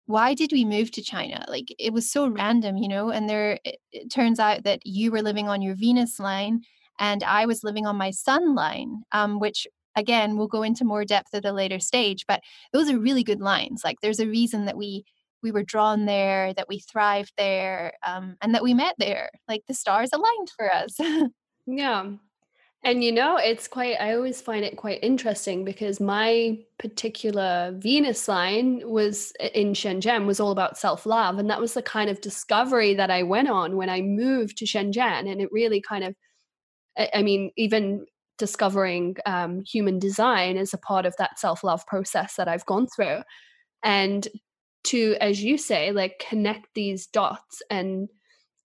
why 0.07 0.35
did 0.35 0.51
we 0.53 0.65
move 0.65 0.91
to 0.93 1.03
China? 1.03 1.45
Like 1.49 1.69
it 1.79 1.93
was 1.93 2.11
so 2.11 2.27
random, 2.29 2.77
you 2.77 2.89
know. 2.89 3.11
And 3.11 3.29
there, 3.29 3.59
it, 3.65 3.77
it 3.93 4.11
turns 4.11 4.41
out 4.41 4.65
that 4.65 4.81
you 4.85 5.13
were 5.13 5.23
living 5.23 5.49
on 5.49 5.63
your 5.63 5.77
Venus 5.77 6.19
line, 6.19 6.63
and 6.99 7.23
I 7.23 7.47
was 7.47 7.63
living 7.63 7.87
on 7.87 7.97
my 7.97 8.11
Sun 8.11 8.55
line, 8.55 9.03
um, 9.13 9.39
which 9.39 9.67
again 9.97 10.37
we'll 10.37 10.47
go 10.47 10.63
into 10.63 10.85
more 10.85 11.05
depth 11.05 11.35
at 11.35 11.45
a 11.45 11.53
later 11.53 11.79
stage. 11.81 12.25
But 12.27 12.41
those 12.73 12.91
are 12.91 12.99
really 12.99 13.25
good 13.25 13.41
lines. 13.41 13.83
Like 13.85 13.97
there's 14.03 14.21
a 14.21 14.29
reason 14.29 14.67
that 14.67 14.77
we 14.77 15.05
we 15.43 15.53
were 15.53 15.63
drawn 15.63 16.05
there, 16.05 16.53
that 16.55 16.69
we 16.69 16.81
thrived 16.81 17.33
there, 17.39 17.93
um, 18.07 18.37
and 18.43 18.55
that 18.55 18.63
we 18.63 18.75
met 18.75 18.95
there. 18.99 19.31
Like 19.49 19.63
the 19.67 19.75
stars 19.75 20.11
aligned 20.13 20.51
for 20.57 20.73
us. 20.73 20.99
Yeah. 21.67 22.13
And 22.83 23.05
you 23.05 23.13
know, 23.13 23.37
it's 23.37 23.69
quite, 23.69 24.01
I 24.01 24.15
always 24.15 24.41
find 24.41 24.65
it 24.65 24.77
quite 24.77 25.01
interesting 25.03 25.65
because 25.65 26.01
my 26.01 26.59
particular 26.79 27.75
Venus 27.77 28.27
line 28.27 28.83
was 28.85 29.33
in 29.55 29.75
Shenzhen 29.75 30.25
was 30.27 30.41
all 30.41 30.51
about 30.51 30.79
self 30.79 31.05
love. 31.05 31.39
And 31.39 31.51
that 31.51 31.61
was 31.61 31.75
the 31.75 31.83
kind 31.83 32.09
of 32.09 32.23
discovery 32.23 32.95
that 32.95 33.11
I 33.11 33.23
went 33.23 33.51
on 33.51 33.77
when 33.77 33.91
I 33.91 34.01
moved 34.01 34.57
to 34.59 34.65
Shenzhen. 34.65 35.31
And 35.31 35.43
it 35.43 35.53
really 35.53 35.83
kind 35.83 36.05
of, 36.05 36.15
I 37.15 37.23
mean, 37.23 37.51
even 37.57 38.07
discovering 38.41 39.17
um, 39.27 39.63
human 39.65 40.01
design 40.01 40.57
is 40.57 40.75
a 40.75 40.79
part 40.79 41.07
of 41.07 41.15
that 41.19 41.39
self 41.39 41.63
love 41.63 41.87
process 41.87 42.35
that 42.35 42.49
I've 42.49 42.67
gone 42.67 42.89
through. 42.89 43.21
And 43.85 44.27
to, 44.85 45.17
as 45.21 45.45
you 45.45 45.57
say, 45.57 45.93
like 45.93 46.25
connect 46.29 46.67
these 46.75 47.07
dots 47.07 47.63
and 47.71 48.09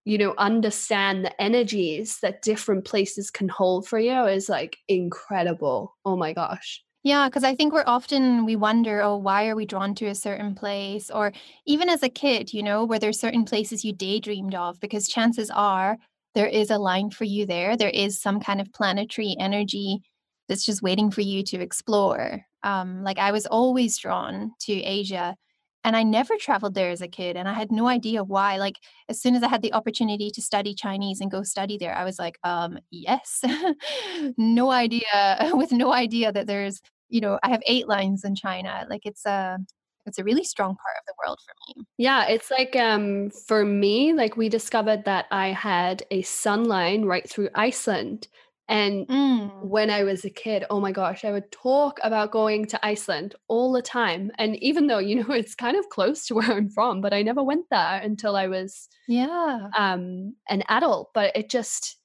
you 0.04 0.18
know 0.18 0.34
understand 0.38 1.24
the 1.24 1.40
energies 1.40 2.18
that 2.22 2.42
different 2.42 2.84
places 2.84 3.30
can 3.30 3.48
hold 3.48 3.86
for 3.86 3.98
you 3.98 4.24
is 4.24 4.48
like 4.48 4.76
incredible 4.86 5.96
oh 6.04 6.14
my 6.16 6.32
gosh 6.32 6.80
yeah, 7.06 7.28
because 7.28 7.44
I 7.44 7.54
think 7.54 7.72
we're 7.72 7.84
often 7.86 8.44
we 8.44 8.56
wonder, 8.56 9.00
oh, 9.00 9.16
why 9.16 9.46
are 9.46 9.54
we 9.54 9.64
drawn 9.64 9.94
to 9.94 10.06
a 10.06 10.14
certain 10.16 10.56
place? 10.56 11.08
Or 11.08 11.32
even 11.64 11.88
as 11.88 12.02
a 12.02 12.08
kid, 12.08 12.52
you 12.52 12.64
know, 12.64 12.84
where 12.84 12.98
there's 12.98 13.20
certain 13.20 13.44
places 13.44 13.84
you 13.84 13.92
daydreamed 13.92 14.56
of, 14.56 14.80
because 14.80 15.06
chances 15.06 15.48
are 15.48 15.98
there 16.36 16.46
is 16.46 16.70
a 16.70 16.78
line 16.78 17.08
for 17.08 17.24
you 17.24 17.46
there. 17.46 17.78
There 17.78 17.88
is 17.88 18.20
some 18.20 18.40
kind 18.40 18.60
of 18.60 18.70
planetary 18.74 19.34
energy 19.40 20.02
that's 20.48 20.66
just 20.66 20.82
waiting 20.82 21.10
for 21.10 21.22
you 21.22 21.42
to 21.44 21.60
explore. 21.62 22.42
Um, 22.62 23.02
like 23.02 23.18
I 23.18 23.32
was 23.32 23.46
always 23.46 23.96
drawn 23.96 24.52
to 24.60 24.72
Asia 24.74 25.34
and 25.82 25.96
I 25.96 26.02
never 26.02 26.36
traveled 26.36 26.74
there 26.74 26.90
as 26.90 27.00
a 27.00 27.08
kid 27.08 27.38
and 27.38 27.48
I 27.48 27.54
had 27.54 27.72
no 27.72 27.88
idea 27.88 28.22
why. 28.22 28.58
Like 28.58 28.74
as 29.08 29.18
soon 29.18 29.34
as 29.34 29.42
I 29.42 29.48
had 29.48 29.62
the 29.62 29.72
opportunity 29.72 30.30
to 30.30 30.42
study 30.42 30.74
Chinese 30.74 31.22
and 31.22 31.30
go 31.30 31.42
study 31.42 31.78
there, 31.78 31.96
I 31.96 32.04
was 32.04 32.18
like, 32.18 32.38
um, 32.44 32.80
yes. 32.90 33.42
no 34.36 34.70
idea 34.70 35.06
with 35.54 35.72
no 35.72 35.94
idea 35.94 36.32
that 36.32 36.46
there's, 36.46 36.82
you 37.08 37.22
know, 37.22 37.38
I 37.42 37.48
have 37.48 37.62
eight 37.66 37.88
lines 37.88 38.24
in 38.24 38.34
China. 38.34 38.84
Like 38.90 39.06
it's 39.06 39.24
a 39.24 39.56
it's 40.06 40.18
a 40.18 40.24
really 40.24 40.44
strong 40.44 40.76
part 40.76 40.96
of 40.98 41.06
the 41.06 41.14
world 41.24 41.38
for 41.44 41.54
me. 41.68 41.84
Yeah, 41.98 42.26
it's 42.26 42.50
like 42.50 42.76
um 42.76 43.30
for 43.30 43.64
me, 43.64 44.12
like 44.12 44.36
we 44.36 44.48
discovered 44.48 45.04
that 45.04 45.26
I 45.30 45.48
had 45.48 46.04
a 46.10 46.22
sun 46.22 46.64
line 46.64 47.04
right 47.04 47.28
through 47.28 47.50
Iceland 47.54 48.28
and 48.68 49.06
mm. 49.06 49.62
when 49.62 49.90
I 49.90 50.02
was 50.02 50.24
a 50.24 50.30
kid, 50.30 50.64
oh 50.70 50.80
my 50.80 50.90
gosh, 50.90 51.24
I 51.24 51.30
would 51.30 51.52
talk 51.52 52.00
about 52.02 52.32
going 52.32 52.66
to 52.66 52.84
Iceland 52.84 53.36
all 53.46 53.72
the 53.72 53.82
time. 53.82 54.32
And 54.38 54.56
even 54.62 54.88
though, 54.88 54.98
you 54.98 55.16
know, 55.22 55.34
it's 55.34 55.54
kind 55.54 55.76
of 55.76 55.88
close 55.88 56.26
to 56.26 56.34
where 56.34 56.50
I'm 56.50 56.68
from, 56.68 57.00
but 57.00 57.14
I 57.14 57.22
never 57.22 57.42
went 57.42 57.66
there 57.70 58.00
until 58.02 58.36
I 58.36 58.48
was 58.48 58.88
yeah, 59.06 59.68
um 59.76 60.34
an 60.48 60.62
adult, 60.68 61.10
but 61.14 61.36
it 61.36 61.48
just 61.48 61.96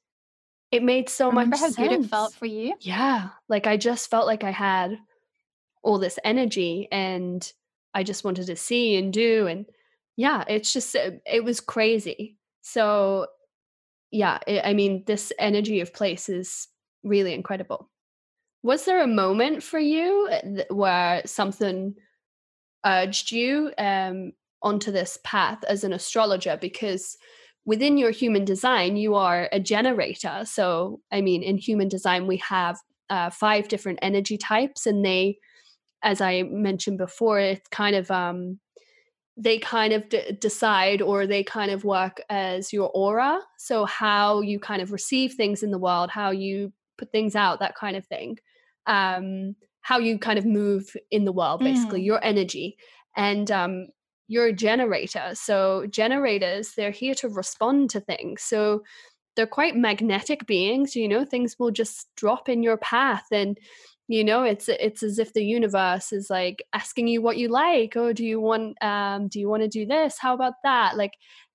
it 0.71 0.83
made 0.83 1.09
so 1.09 1.29
Remember 1.29 1.51
much 1.51 1.59
how 1.59 1.69
sense. 1.69 1.89
good 1.89 2.05
it 2.05 2.09
felt 2.09 2.33
for 2.33 2.45
you? 2.45 2.75
Yeah. 2.79 3.29
Like 3.49 3.67
I 3.67 3.77
just 3.77 4.09
felt 4.09 4.27
like 4.27 4.43
I 4.43 4.51
had 4.51 4.97
all 5.83 5.97
this 5.97 6.19
energy 6.23 6.87
and 6.91 7.51
I 7.93 8.03
just 8.03 8.23
wanted 8.23 8.47
to 8.47 8.55
see 8.55 8.95
and 8.95 9.11
do 9.11 9.47
and 9.47 9.65
yeah, 10.17 10.43
it's 10.47 10.71
just 10.71 10.95
it 10.95 11.43
was 11.43 11.59
crazy. 11.59 12.37
So 12.61 13.27
yeah, 14.11 14.39
it, 14.45 14.61
I 14.65 14.73
mean, 14.73 15.03
this 15.07 15.31
energy 15.39 15.79
of 15.79 15.93
place 15.93 16.29
is 16.29 16.67
really 17.03 17.33
incredible. 17.33 17.89
Was 18.63 18.85
there 18.85 19.01
a 19.01 19.07
moment 19.07 19.63
for 19.63 19.79
you 19.79 20.29
uh, 20.31 20.63
where 20.73 21.21
something 21.25 21.95
urged 22.85 23.31
you 23.31 23.71
um, 23.77 24.33
onto 24.61 24.91
this 24.91 25.17
path 25.23 25.63
as 25.67 25.83
an 25.83 25.93
astrologer? 25.93 26.57
Because 26.59 27.17
within 27.65 27.97
your 27.97 28.11
human 28.11 28.45
design, 28.45 28.97
you 28.97 29.15
are 29.15 29.49
a 29.51 29.59
generator. 29.59 30.41
So, 30.45 30.99
I 31.11 31.21
mean, 31.21 31.41
in 31.41 31.57
human 31.57 31.87
design, 31.87 32.27
we 32.27 32.37
have 32.37 32.77
uh, 33.09 33.29
five 33.29 33.67
different 33.67 33.99
energy 34.01 34.37
types, 34.37 34.85
and 34.85 35.03
they, 35.03 35.37
as 36.03 36.21
I 36.21 36.43
mentioned 36.43 36.97
before, 36.97 37.39
it's 37.39 37.67
kind 37.69 37.95
of 37.95 38.09
um, 38.11 38.59
they 39.37 39.57
kind 39.57 39.93
of 39.93 40.09
d- 40.09 40.37
decide 40.39 41.01
or 41.01 41.25
they 41.25 41.43
kind 41.43 41.71
of 41.71 41.83
work 41.83 42.21
as 42.29 42.73
your 42.73 42.89
aura. 42.93 43.39
So, 43.57 43.85
how 43.85 44.41
you 44.41 44.59
kind 44.59 44.81
of 44.81 44.91
receive 44.91 45.33
things 45.33 45.63
in 45.63 45.71
the 45.71 45.79
world, 45.79 46.09
how 46.09 46.31
you 46.31 46.73
put 46.97 47.11
things 47.11 47.35
out, 47.35 47.59
that 47.59 47.75
kind 47.75 47.95
of 47.95 48.05
thing. 48.05 48.37
Um, 48.87 49.55
how 49.81 49.97
you 49.97 50.19
kind 50.19 50.37
of 50.37 50.45
move 50.45 50.95
in 51.09 51.25
the 51.25 51.31
world, 51.31 51.59
basically, 51.61 52.01
mm. 52.01 52.05
your 52.05 52.23
energy. 52.23 52.77
And 53.17 53.49
um, 53.49 53.87
you're 54.27 54.47
a 54.47 54.53
generator. 54.53 55.31
So, 55.33 55.87
generators, 55.89 56.73
they're 56.75 56.91
here 56.91 57.15
to 57.15 57.29
respond 57.29 57.89
to 57.91 57.99
things. 57.99 58.43
So, 58.43 58.83
they're 59.35 59.47
quite 59.47 59.75
magnetic 59.75 60.45
beings, 60.45 60.95
you 60.95 61.07
know, 61.07 61.23
things 61.23 61.55
will 61.57 61.71
just 61.71 62.07
drop 62.15 62.49
in 62.49 62.63
your 62.63 62.77
path. 62.77 63.25
And 63.31 63.57
you 64.11 64.25
know 64.25 64.43
it's 64.43 64.67
it's 64.67 65.03
as 65.03 65.19
if 65.19 65.31
the 65.33 65.43
universe 65.43 66.11
is 66.11 66.29
like 66.29 66.63
asking 66.73 67.07
you 67.07 67.21
what 67.21 67.37
you 67.37 67.47
like 67.47 67.95
oh 67.95 68.11
do 68.11 68.25
you 68.25 68.41
want 68.41 68.75
um 68.83 69.29
do 69.29 69.39
you 69.39 69.47
want 69.47 69.63
to 69.63 69.69
do 69.69 69.85
this? 69.85 70.17
How 70.19 70.33
about 70.33 70.55
that? 70.63 70.97
Like 70.97 71.13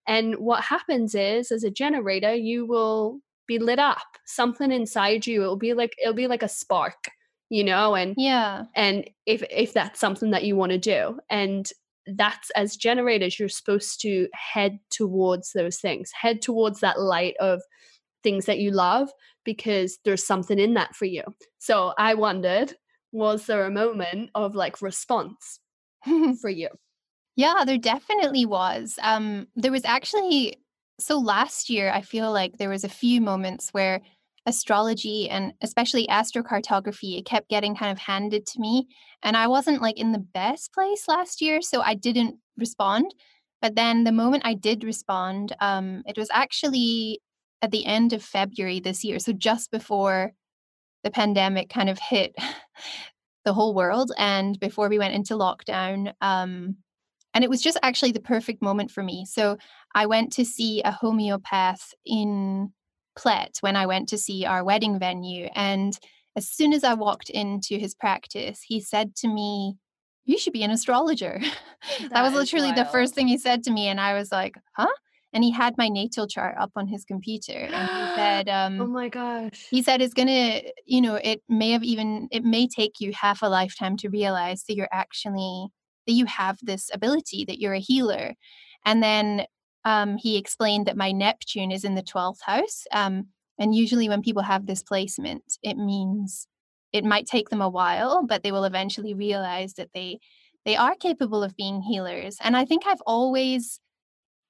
and 0.08 0.36
what 0.36 0.64
happens 0.64 1.14
is 1.14 1.52
as 1.52 1.64
a 1.64 1.70
generator 1.70 2.34
you 2.34 2.66
will 2.66 3.20
be 3.46 3.58
lit 3.58 3.78
up. 3.78 4.06
Something 4.24 4.72
inside 4.72 5.26
you 5.26 5.42
it'll 5.42 5.56
be 5.56 5.74
like 5.74 5.94
it'll 6.02 6.14
be 6.14 6.28
like 6.28 6.42
a 6.42 6.48
spark 6.48 7.10
you 7.50 7.62
know 7.62 7.94
and 7.94 8.14
yeah. 8.16 8.64
and 8.74 9.08
if 9.26 9.42
if 9.50 9.72
that's 9.72 10.00
something 10.00 10.30
that 10.30 10.44
you 10.44 10.56
want 10.56 10.72
to 10.72 10.78
do 10.78 11.18
and 11.30 11.70
that's 12.14 12.50
as 12.50 12.76
generators 12.76 13.38
you're 13.38 13.48
supposed 13.48 14.00
to 14.00 14.28
head 14.32 14.78
towards 14.90 15.52
those 15.52 15.78
things 15.78 16.10
head 16.12 16.40
towards 16.40 16.80
that 16.80 17.00
light 17.00 17.34
of 17.38 17.60
things 18.22 18.46
that 18.46 18.58
you 18.58 18.70
love 18.70 19.08
because 19.46 19.98
there's 20.04 20.26
something 20.26 20.58
in 20.58 20.74
that 20.74 20.94
for 20.94 21.06
you. 21.06 21.22
So 21.58 21.94
I 21.96 22.12
wondered, 22.12 22.74
was 23.12 23.46
there 23.46 23.64
a 23.64 23.70
moment 23.70 24.28
of 24.34 24.54
like 24.54 24.82
response 24.82 25.60
for 26.42 26.50
you? 26.50 26.68
Yeah, 27.36 27.64
there 27.64 27.78
definitely 27.78 28.44
was. 28.44 28.98
Um, 29.02 29.46
there 29.56 29.72
was 29.72 29.84
actually, 29.86 30.58
so 30.98 31.18
last 31.18 31.70
year, 31.70 31.90
I 31.90 32.02
feel 32.02 32.30
like 32.32 32.58
there 32.58 32.70
was 32.70 32.84
a 32.84 32.88
few 32.88 33.20
moments 33.22 33.70
where 33.70 34.02
astrology 34.46 35.28
and 35.28 35.52
especially 35.60 36.06
astrocartography, 36.06 37.18
it 37.18 37.26
kept 37.26 37.48
getting 37.48 37.74
kind 37.74 37.92
of 37.92 37.98
handed 37.98 38.46
to 38.46 38.60
me. 38.60 38.86
And 39.22 39.36
I 39.36 39.48
wasn't 39.48 39.82
like 39.82 39.98
in 39.98 40.12
the 40.12 40.18
best 40.18 40.72
place 40.72 41.08
last 41.08 41.40
year, 41.40 41.60
so 41.60 41.82
I 41.82 41.94
didn't 41.94 42.36
respond. 42.56 43.14
But 43.60 43.74
then 43.74 44.04
the 44.04 44.12
moment 44.12 44.44
I 44.46 44.54
did 44.54 44.84
respond, 44.84 45.54
um, 45.60 46.02
it 46.06 46.16
was 46.16 46.28
actually 46.32 47.20
at 47.62 47.70
the 47.70 47.86
end 47.86 48.12
of 48.12 48.22
February 48.22 48.80
this 48.80 49.04
year, 49.04 49.18
so 49.18 49.32
just 49.32 49.70
before 49.70 50.32
the 51.04 51.10
pandemic 51.10 51.68
kind 51.68 51.88
of 51.88 51.98
hit 51.98 52.34
the 53.44 53.52
whole 53.54 53.74
world 53.74 54.12
and 54.18 54.58
before 54.58 54.88
we 54.88 54.98
went 54.98 55.14
into 55.14 55.34
lockdown. 55.34 56.12
Um, 56.20 56.76
and 57.32 57.44
it 57.44 57.50
was 57.50 57.60
just 57.60 57.78
actually 57.82 58.12
the 58.12 58.20
perfect 58.20 58.62
moment 58.62 58.90
for 58.90 59.02
me. 59.02 59.24
So 59.24 59.58
I 59.94 60.06
went 60.06 60.32
to 60.32 60.44
see 60.44 60.82
a 60.82 60.90
homeopath 60.90 61.92
in 62.04 62.72
Plett 63.16 63.58
when 63.60 63.76
I 63.76 63.86
went 63.86 64.08
to 64.08 64.18
see 64.18 64.44
our 64.44 64.64
wedding 64.64 64.98
venue. 64.98 65.48
And 65.54 65.98
as 66.34 66.48
soon 66.48 66.72
as 66.72 66.82
I 66.82 66.94
walked 66.94 67.30
into 67.30 67.78
his 67.78 67.94
practice, 67.94 68.62
he 68.66 68.80
said 68.80 69.14
to 69.16 69.28
me, 69.28 69.76
You 70.24 70.38
should 70.38 70.52
be 70.52 70.62
an 70.62 70.70
astrologer. 70.70 71.40
That, 72.00 72.10
that 72.10 72.22
was 72.22 72.32
literally 72.32 72.72
the 72.72 72.86
first 72.86 73.14
thing 73.14 73.28
he 73.28 73.38
said 73.38 73.62
to 73.64 73.70
me. 73.70 73.86
And 73.86 74.00
I 74.00 74.14
was 74.14 74.32
like, 74.32 74.56
Huh? 74.72 74.88
And 75.36 75.44
he 75.44 75.50
had 75.50 75.76
my 75.76 75.90
natal 75.90 76.26
chart 76.26 76.56
up 76.58 76.72
on 76.76 76.86
his 76.86 77.04
computer 77.04 77.52
and 77.52 77.88
he 77.88 78.14
said 78.16 78.48
um, 78.48 78.80
oh 78.80 78.86
my 78.86 79.08
gosh 79.08 79.66
he 79.70 79.82
said 79.82 80.00
it's 80.00 80.14
gonna 80.14 80.62
you 80.86 81.00
know 81.00 81.16
it 81.16 81.42
may 81.48 81.70
have 81.70 81.84
even 81.84 82.26
it 82.32 82.42
may 82.42 82.66
take 82.66 82.98
you 82.98 83.12
half 83.12 83.42
a 83.42 83.46
lifetime 83.46 83.96
to 83.98 84.08
realize 84.08 84.64
that 84.64 84.74
you're 84.74 84.88
actually 84.90 85.68
that 86.06 86.14
you 86.14 86.24
have 86.24 86.58
this 86.62 86.90
ability 86.92 87.44
that 87.44 87.60
you're 87.60 87.74
a 87.74 87.78
healer 87.78 88.34
and 88.84 89.02
then 89.02 89.46
um, 89.84 90.16
he 90.16 90.36
explained 90.36 90.86
that 90.86 90.96
my 90.96 91.12
neptune 91.12 91.70
is 91.70 91.84
in 91.84 91.94
the 91.94 92.02
12th 92.02 92.40
house 92.44 92.84
um, 92.92 93.26
and 93.58 93.74
usually 93.74 94.08
when 94.08 94.22
people 94.22 94.42
have 94.42 94.66
this 94.66 94.82
placement 94.82 95.44
it 95.62 95.76
means 95.76 96.48
it 96.92 97.04
might 97.04 97.26
take 97.26 97.50
them 97.50 97.60
a 97.60 97.68
while 97.68 98.24
but 98.26 98.42
they 98.42 98.52
will 98.52 98.64
eventually 98.64 99.12
realize 99.12 99.74
that 99.74 99.90
they 99.94 100.18
they 100.64 100.74
are 100.76 100.96
capable 100.96 101.44
of 101.44 101.56
being 101.56 101.80
healers. 101.80 102.38
And 102.42 102.56
I 102.56 102.64
think 102.64 102.88
I've 102.88 103.00
always 103.06 103.78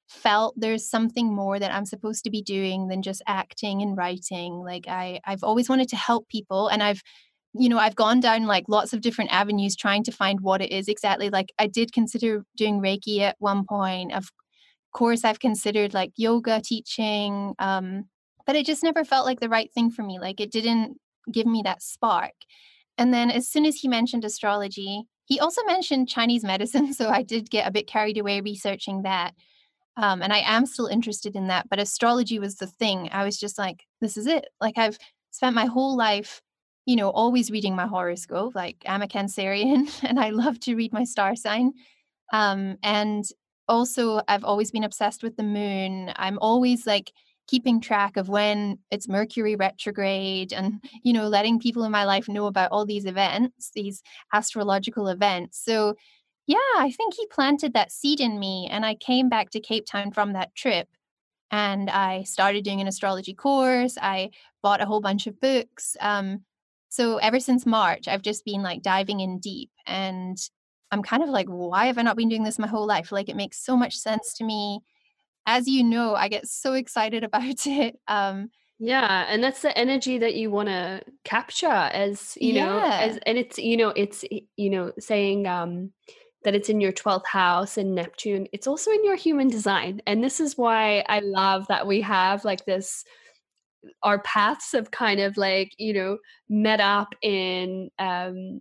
felt 0.08 0.54
there's 0.56 0.88
something 0.88 1.34
more 1.34 1.58
that 1.58 1.72
I'm 1.72 1.86
supposed 1.86 2.24
to 2.24 2.30
be 2.30 2.42
doing 2.42 2.88
than 2.88 3.02
just 3.02 3.22
acting 3.26 3.82
and 3.82 3.96
writing. 3.96 4.54
Like 4.54 4.86
I 4.88 5.20
I've 5.24 5.42
always 5.42 5.68
wanted 5.68 5.88
to 5.90 5.96
help 5.96 6.28
people 6.28 6.68
and 6.68 6.82
I've 6.82 7.02
you 7.58 7.68
know, 7.68 7.78
I've 7.78 7.96
gone 7.96 8.20
down 8.20 8.46
like 8.46 8.64
lots 8.68 8.92
of 8.92 9.00
different 9.00 9.32
avenues 9.32 9.76
trying 9.76 10.04
to 10.04 10.12
find 10.12 10.40
what 10.40 10.60
it 10.60 10.70
is 10.72 10.88
exactly. 10.88 11.30
Like 11.30 11.52
I 11.58 11.66
did 11.66 11.92
consider 11.92 12.44
doing 12.56 12.80
Reiki 12.80 13.20
at 13.20 13.36
one 13.38 13.64
point. 13.64 14.12
Of 14.12 14.30
course, 14.92 15.24
I've 15.24 15.40
considered 15.40 15.94
like 15.94 16.12
yoga 16.16 16.60
teaching, 16.62 17.54
um, 17.58 18.04
but 18.46 18.56
it 18.56 18.66
just 18.66 18.82
never 18.82 19.04
felt 19.04 19.26
like 19.26 19.40
the 19.40 19.48
right 19.48 19.72
thing 19.72 19.90
for 19.90 20.02
me. 20.02 20.18
Like 20.18 20.40
it 20.40 20.50
didn't 20.50 20.98
give 21.32 21.46
me 21.46 21.62
that 21.64 21.82
spark. 21.82 22.34
And 22.98 23.12
then 23.12 23.30
as 23.30 23.48
soon 23.48 23.66
as 23.66 23.76
he 23.76 23.88
mentioned 23.88 24.24
astrology, 24.24 25.04
he 25.24 25.40
also 25.40 25.62
mentioned 25.64 26.08
Chinese 26.08 26.44
medicine. 26.44 26.92
So 26.94 27.10
I 27.10 27.22
did 27.22 27.50
get 27.50 27.66
a 27.66 27.72
bit 27.72 27.86
carried 27.86 28.18
away 28.18 28.40
researching 28.40 29.02
that. 29.02 29.34
Um, 29.96 30.22
and 30.22 30.32
I 30.32 30.38
am 30.38 30.66
still 30.66 30.86
interested 30.86 31.36
in 31.36 31.48
that. 31.48 31.68
But 31.68 31.78
astrology 31.78 32.38
was 32.38 32.56
the 32.56 32.66
thing. 32.66 33.08
I 33.12 33.24
was 33.24 33.38
just 33.38 33.58
like, 33.58 33.84
this 34.00 34.16
is 34.16 34.26
it. 34.26 34.46
Like 34.60 34.78
I've 34.78 34.98
spent 35.30 35.54
my 35.54 35.66
whole 35.66 35.96
life, 35.96 36.42
you 36.84 36.96
know, 36.96 37.10
always 37.10 37.50
reading 37.50 37.74
my 37.74 37.86
horoscope. 37.86 38.54
Like 38.54 38.76
I'm 38.86 39.02
a 39.02 39.08
Cancerian 39.08 39.88
and 40.02 40.20
I 40.20 40.30
love 40.30 40.60
to 40.60 40.76
read 40.76 40.92
my 40.92 41.04
star 41.04 41.36
sign. 41.36 41.72
Um, 42.32 42.76
and 42.82 43.24
also, 43.68 44.20
I've 44.28 44.44
always 44.44 44.70
been 44.70 44.84
obsessed 44.84 45.22
with 45.22 45.36
the 45.36 45.42
moon. 45.42 46.12
I'm 46.16 46.38
always 46.40 46.86
like, 46.86 47.12
keeping 47.46 47.80
track 47.80 48.16
of 48.16 48.28
when 48.28 48.78
it's 48.90 49.08
Mercury 49.08 49.56
retrograde 49.56 50.52
and, 50.52 50.82
you 51.02 51.12
know, 51.12 51.28
letting 51.28 51.58
people 51.58 51.84
in 51.84 51.92
my 51.92 52.04
life 52.04 52.28
know 52.28 52.46
about 52.46 52.72
all 52.72 52.84
these 52.84 53.06
events, 53.06 53.70
these 53.74 54.02
astrological 54.32 55.08
events. 55.08 55.62
So, 55.64 55.94
yeah, 56.46 56.58
I 56.78 56.90
think 56.90 57.14
he 57.14 57.26
planted 57.26 57.74
that 57.74 57.92
seed 57.92 58.20
in 58.20 58.38
me. 58.38 58.68
And 58.70 58.84
I 58.86 58.94
came 58.94 59.28
back 59.28 59.50
to 59.50 59.60
Cape 59.60 59.86
Town 59.86 60.12
from 60.12 60.32
that 60.32 60.54
trip 60.54 60.88
and 61.50 61.90
I 61.90 62.22
started 62.22 62.64
doing 62.64 62.80
an 62.80 62.88
astrology 62.88 63.34
course. 63.34 63.96
I 64.00 64.30
bought 64.62 64.80
a 64.80 64.86
whole 64.86 65.00
bunch 65.00 65.26
of 65.26 65.40
books. 65.40 65.96
Um, 66.00 66.44
so, 66.88 67.18
ever 67.18 67.40
since 67.40 67.66
March, 67.66 68.08
I've 68.08 68.22
just 68.22 68.44
been 68.44 68.62
like 68.62 68.82
diving 68.82 69.20
in 69.20 69.38
deep. 69.38 69.70
And 69.86 70.38
I'm 70.90 71.02
kind 71.02 71.22
of 71.22 71.28
like, 71.28 71.48
why 71.48 71.86
have 71.86 71.98
I 71.98 72.02
not 72.02 72.16
been 72.16 72.28
doing 72.28 72.44
this 72.44 72.58
my 72.58 72.68
whole 72.68 72.86
life? 72.86 73.12
Like, 73.12 73.28
it 73.28 73.36
makes 73.36 73.64
so 73.64 73.76
much 73.76 73.96
sense 73.96 74.34
to 74.34 74.44
me 74.44 74.80
as 75.46 75.68
you 75.68 75.84
know, 75.84 76.14
I 76.14 76.28
get 76.28 76.46
so 76.48 76.74
excited 76.74 77.24
about 77.24 77.66
it. 77.66 77.98
Um, 78.08 78.50
yeah, 78.78 79.24
and 79.28 79.42
that's 79.42 79.62
the 79.62 79.76
energy 79.76 80.18
that 80.18 80.34
you 80.34 80.50
want 80.50 80.68
to 80.68 81.00
capture 81.24 81.66
as, 81.66 82.36
you 82.38 82.54
know, 82.54 82.78
as 82.80 83.18
and 83.24 83.38
it's, 83.38 83.58
you 83.58 83.76
know, 83.76 83.88
it's 83.88 84.22
you 84.56 84.68
know, 84.70 84.92
saying 84.98 85.46
um 85.46 85.92
that 86.46 86.54
it's 86.54 86.68
in 86.68 86.80
your 86.80 86.92
12th 86.92 87.26
house 87.26 87.76
and 87.76 87.92
Neptune, 87.92 88.46
it's 88.52 88.68
also 88.68 88.92
in 88.92 89.04
your 89.04 89.16
human 89.16 89.48
design. 89.48 90.00
And 90.06 90.22
this 90.22 90.38
is 90.38 90.56
why 90.56 91.04
I 91.08 91.18
love 91.18 91.66
that 91.66 91.88
we 91.88 92.00
have 92.02 92.44
like 92.44 92.64
this 92.64 93.04
our 94.04 94.20
paths 94.20 94.70
have 94.70 94.92
kind 94.92 95.18
of 95.18 95.36
like, 95.36 95.72
you 95.76 95.92
know, 95.92 96.18
met 96.48 96.78
up 96.78 97.16
in 97.20 97.90
um 97.98 98.60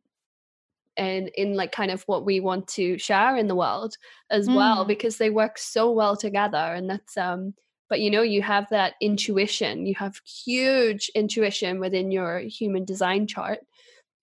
and 0.97 1.29
in 1.35 1.53
like 1.53 1.71
kind 1.71 1.91
of 1.91 2.01
what 2.07 2.25
we 2.25 2.39
want 2.39 2.67
to 2.69 2.97
share 2.97 3.37
in 3.37 3.47
the 3.47 3.55
world 3.55 3.97
as 4.31 4.47
mm. 4.47 4.55
well 4.55 4.83
because 4.83 5.17
they 5.17 5.29
work 5.29 5.59
so 5.59 5.91
well 5.91 6.17
together 6.17 6.57
and 6.57 6.89
that's 6.89 7.15
um 7.17 7.53
but 7.89 7.99
you 7.99 8.09
know 8.09 8.21
you 8.21 8.41
have 8.41 8.65
that 8.69 8.93
intuition 9.01 9.85
you 9.85 9.93
have 9.93 10.21
huge 10.25 11.11
intuition 11.13 11.81
within 11.81 12.11
your 12.11 12.39
human 12.39 12.85
design 12.85 13.27
chart 13.27 13.59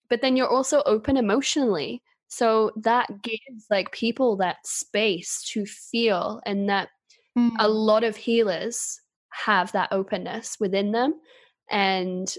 but 0.09 0.21
then 0.21 0.35
you're 0.35 0.49
also 0.49 0.81
open 0.87 1.15
emotionally 1.15 2.01
so 2.33 2.71
that 2.77 3.21
gives 3.21 3.67
like 3.69 3.91
people 3.91 4.37
that 4.37 4.65
space 4.65 5.43
to 5.43 5.67
feel 5.67 6.41
and 6.47 6.67
that 6.67 6.89
mm. 7.37 7.51
a 7.59 7.67
lot 7.67 8.03
of 8.03 8.15
healers 8.15 8.99
have 9.29 9.71
that 9.73 9.89
openness 9.91 10.57
within 10.59 10.91
them 10.91 11.13
and 11.69 12.35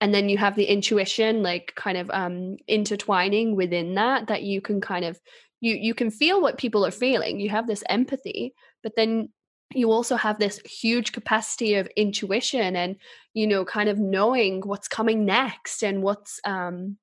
and 0.00 0.14
then 0.14 0.28
you 0.28 0.38
have 0.38 0.54
the 0.54 0.64
intuition 0.64 1.42
like 1.42 1.72
kind 1.74 1.98
of 1.98 2.08
um 2.10 2.56
intertwining 2.68 3.56
within 3.56 3.94
that 3.94 4.28
that 4.28 4.42
you 4.42 4.60
can 4.60 4.80
kind 4.80 5.04
of 5.04 5.20
you 5.60 5.74
you 5.74 5.92
can 5.92 6.10
feel 6.10 6.40
what 6.40 6.58
people 6.58 6.86
are 6.86 6.92
feeling 6.92 7.40
you 7.40 7.50
have 7.50 7.66
this 7.66 7.82
empathy 7.88 8.54
but 8.84 8.92
then 8.96 9.28
you 9.74 9.90
also 9.90 10.14
have 10.14 10.38
this 10.38 10.60
huge 10.60 11.10
capacity 11.10 11.74
of 11.74 11.88
intuition 11.96 12.76
and 12.76 12.94
you 13.34 13.46
know 13.46 13.64
kind 13.64 13.88
of 13.88 13.98
knowing 13.98 14.60
what's 14.60 14.86
coming 14.86 15.24
next 15.24 15.82
and 15.82 16.02
what's 16.02 16.40
um 16.44 16.96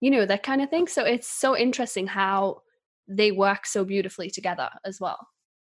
you 0.00 0.10
know 0.10 0.26
that 0.26 0.42
kind 0.42 0.62
of 0.62 0.70
thing 0.70 0.86
so 0.86 1.04
it's 1.04 1.28
so 1.28 1.56
interesting 1.56 2.06
how 2.06 2.62
they 3.08 3.30
work 3.30 3.66
so 3.66 3.84
beautifully 3.84 4.30
together 4.30 4.68
as 4.84 5.00
well 5.00 5.28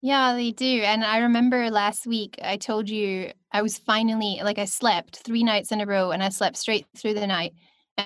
yeah, 0.02 0.34
they 0.34 0.52
do. 0.52 0.82
And 0.84 1.04
I 1.04 1.20
remember 1.20 1.72
last 1.72 2.06
week 2.06 2.36
I 2.44 2.58
told 2.58 2.90
you 2.90 3.32
I 3.52 3.62
was 3.64 3.80
finally 3.80 4.40
like 4.44 4.60
I 4.60 4.66
slept 4.66 5.18
three 5.18 5.44
nights 5.44 5.72
in 5.72 5.82
a 5.82 5.86
row 5.86 6.12
and 6.12 6.22
I 6.22 6.30
slept 6.30 6.58
straight 6.58 6.86
through 6.96 7.16
the 7.16 7.26
night. 7.26 7.54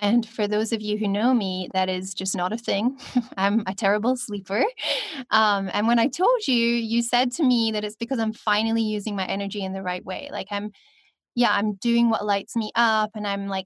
And 0.01 0.25
for 0.25 0.47
those 0.47 0.71
of 0.71 0.81
you 0.81 0.97
who 0.97 1.07
know 1.09 1.33
me, 1.33 1.67
that 1.73 1.89
is 1.89 2.13
just 2.13 2.33
not 2.33 2.53
a 2.53 2.57
thing. 2.57 2.97
I'm 3.37 3.63
a 3.67 3.75
terrible 3.75 4.15
sleeper. 4.15 4.63
Um, 5.31 5.69
and 5.73 5.85
when 5.85 5.99
I 5.99 6.07
told 6.07 6.47
you, 6.47 6.55
you 6.55 7.01
said 7.03 7.33
to 7.33 7.43
me 7.43 7.71
that 7.73 7.83
it's 7.83 7.97
because 7.97 8.19
I'm 8.19 8.31
finally 8.31 8.83
using 8.83 9.17
my 9.17 9.25
energy 9.25 9.61
in 9.61 9.73
the 9.73 9.83
right 9.83 10.05
way. 10.05 10.29
Like 10.31 10.47
I'm, 10.49 10.71
yeah, 11.35 11.51
I'm 11.51 11.73
doing 11.73 12.09
what 12.09 12.25
lights 12.25 12.55
me 12.55 12.71
up 12.73 13.11
and 13.15 13.27
I'm 13.27 13.47
like, 13.47 13.65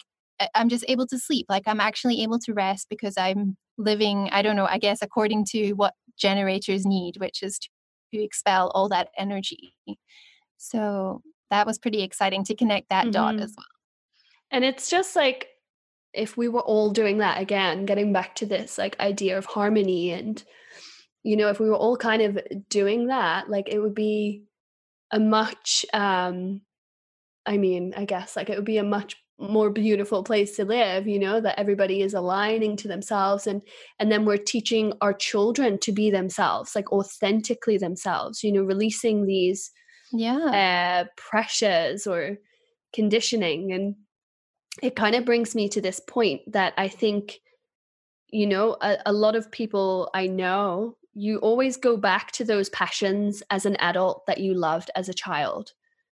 I'm 0.54 0.70
just 0.70 0.86
able 0.88 1.08
to 1.08 1.20
sleep. 1.20 1.46
Like 1.50 1.64
I'm 1.66 1.80
actually 1.80 2.22
able 2.24 2.40
to 2.40 2.54
rest 2.54 2.88
because 2.90 3.18
I'm 3.18 3.58
living, 3.78 4.30
I 4.32 4.42
don't 4.42 4.56
know, 4.56 4.66
I 4.66 4.78
guess 4.78 5.02
according 5.02 5.46
to 5.52 5.74
what 5.74 5.94
generators 6.18 6.86
need, 6.86 7.18
which 7.18 7.44
is 7.44 7.60
to 7.60 7.70
to 8.16 8.24
expel 8.24 8.72
all 8.74 8.90
that 8.90 9.10
energy. 9.18 9.76
So 10.58 11.22
that 11.52 11.68
was 11.68 11.78
pretty 11.78 12.02
exciting 12.02 12.44
to 12.46 12.56
connect 12.56 12.90
that 12.90 13.04
mm-hmm. 13.04 13.12
dot 13.12 13.36
as 13.36 13.54
well. 13.56 13.66
And 14.52 14.64
it's 14.64 14.90
just 14.90 15.16
like 15.16 15.48
if 16.14 16.38
we 16.38 16.48
were 16.48 16.62
all 16.62 16.92
doing 16.92 17.18
that 17.18 17.42
again, 17.42 17.86
getting 17.86 18.14
back 18.14 18.36
to 18.36 18.46
this 18.46 18.78
like 18.78 19.00
idea 19.00 19.38
of 19.38 19.46
harmony 19.46 20.12
and 20.12 20.44
you 21.24 21.36
know, 21.36 21.50
if 21.50 21.60
we 21.60 21.68
were 21.68 21.76
all 21.76 21.98
kind 21.98 22.22
of 22.22 22.40
doing 22.70 23.08
that, 23.08 23.50
like 23.50 23.68
it 23.68 23.80
would 23.80 23.96
be 23.96 24.44
a 25.12 25.20
much 25.20 25.86
um 25.94 26.62
I 27.48 27.58
mean, 27.58 27.94
I 27.96 28.06
guess 28.06 28.36
like 28.36 28.50
it 28.50 28.56
would 28.56 28.66
be 28.66 28.78
a 28.78 28.84
much 28.84 29.18
more 29.38 29.70
beautiful 29.70 30.24
place 30.24 30.56
to 30.56 30.64
live 30.64 31.08
you 31.08 31.20
know 31.20 31.42
that 31.42 31.60
everybody 31.60 32.02
is 32.02 32.14
aligning 32.14 32.78
to 32.78 32.88
themselves 32.88 33.48
and 33.48 33.62
and 34.00 34.10
then 34.10 34.24
we're 34.24 34.38
teaching 34.38 34.94
our 35.02 35.14
children 35.14 35.78
to 35.78 35.92
be 35.92 36.10
themselves 36.10 36.74
like 36.74 36.90
authentically 36.94 37.78
themselves 37.78 38.44
you 38.44 38.52
know 38.52 38.64
releasing 38.64 39.26
these 39.26 39.72
yeah. 40.14 41.04
uh 41.04 41.06
pressures 41.18 42.08
or 42.08 42.38
conditioning. 42.96 43.74
And 43.74 43.96
it 44.82 44.96
kind 44.96 45.16
of 45.16 45.26
brings 45.26 45.54
me 45.54 45.70
to 45.70 45.80
this 45.80 46.02
point 46.02 46.42
that 46.52 46.74
i 46.78 46.88
think 46.88 47.40
you 48.30 48.46
know 48.46 48.76
a, 48.82 48.98
a 49.06 49.14
lot 49.14 49.36
of 49.36 49.52
people 49.52 50.10
i 50.14 50.28
know 50.28 50.98
you 51.14 51.38
always 51.38 51.78
go 51.78 51.96
back 51.96 52.32
to 52.34 52.44
those 52.44 52.70
passions 52.70 53.42
as 53.50 53.66
an 53.66 53.78
adult 53.78 54.26
that 54.28 54.40
you 54.40 54.54
loved 54.54 54.92
as 54.96 55.08
a 55.08 55.14
child 55.14 55.72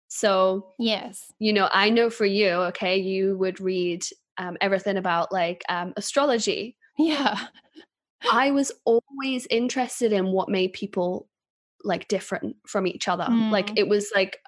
so, 0.08 0.74
yes, 0.80 1.32
you 1.39 1.54
know, 1.54 1.70
I 1.72 1.89
know 1.89 2.10
for 2.10 2.26
you, 2.26 2.50
okay, 2.50 2.98
you 2.98 3.38
would 3.38 3.60
read 3.60 4.06
um, 4.38 4.58
everything 4.62 4.98
about 4.98 5.32
like 5.32 5.63
um, 5.70 5.93
astrology. 5.98 6.78
Yeah. 6.98 7.38
I 8.32 8.52
was 8.52 8.72
always 8.86 9.48
interested 9.50 10.12
in 10.12 10.32
what 10.32 10.50
made 10.50 10.74
people 10.74 11.28
like 11.84 12.08
different 12.08 12.56
from 12.65 12.88
each 12.88 13.08
other. 13.08 13.26
Mm. 13.26 13.52
Like 13.52 13.78
it 13.78 13.88
was 13.88 14.12
like 14.15 14.39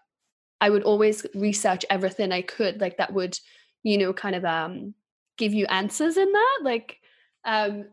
I 0.62 0.69
would 0.69 0.84
always 0.84 1.26
research 1.36 1.86
everything 1.89 2.32
I 2.32 2.41
could 2.41 2.82
like 2.82 2.98
that 2.98 3.13
would, 3.13 3.39
you 3.84 3.98
know, 3.98 4.13
kind 4.13 4.36
of 4.36 4.45
um 4.45 4.93
give 5.38 5.54
you 5.54 5.65
answers 5.67 6.17
in 6.17 6.32
that 6.32 6.60
like 6.63 6.98
um 7.45 7.86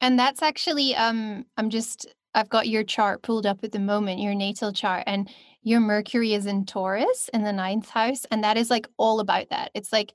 and 0.00 0.18
that's 0.18 0.42
actually 0.42 0.94
um 0.94 1.46
I'm 1.56 1.70
just 1.70 2.06
I've 2.36 2.50
got 2.50 2.68
your 2.68 2.84
chart 2.84 3.22
pulled 3.22 3.46
up 3.46 3.64
at 3.64 3.72
the 3.72 3.78
moment, 3.78 4.20
your 4.20 4.34
natal 4.34 4.72
chart 4.72 5.04
and 5.06 5.28
your 5.62 5.80
Mercury 5.80 6.34
is 6.34 6.46
in 6.46 6.66
Taurus 6.66 7.30
in 7.32 7.42
the 7.42 7.52
ninth 7.52 7.88
house. 7.88 8.26
And 8.30 8.44
that 8.44 8.58
is 8.58 8.70
like 8.70 8.86
all 8.98 9.20
about 9.20 9.48
that. 9.50 9.70
It's 9.74 9.90
like 9.90 10.12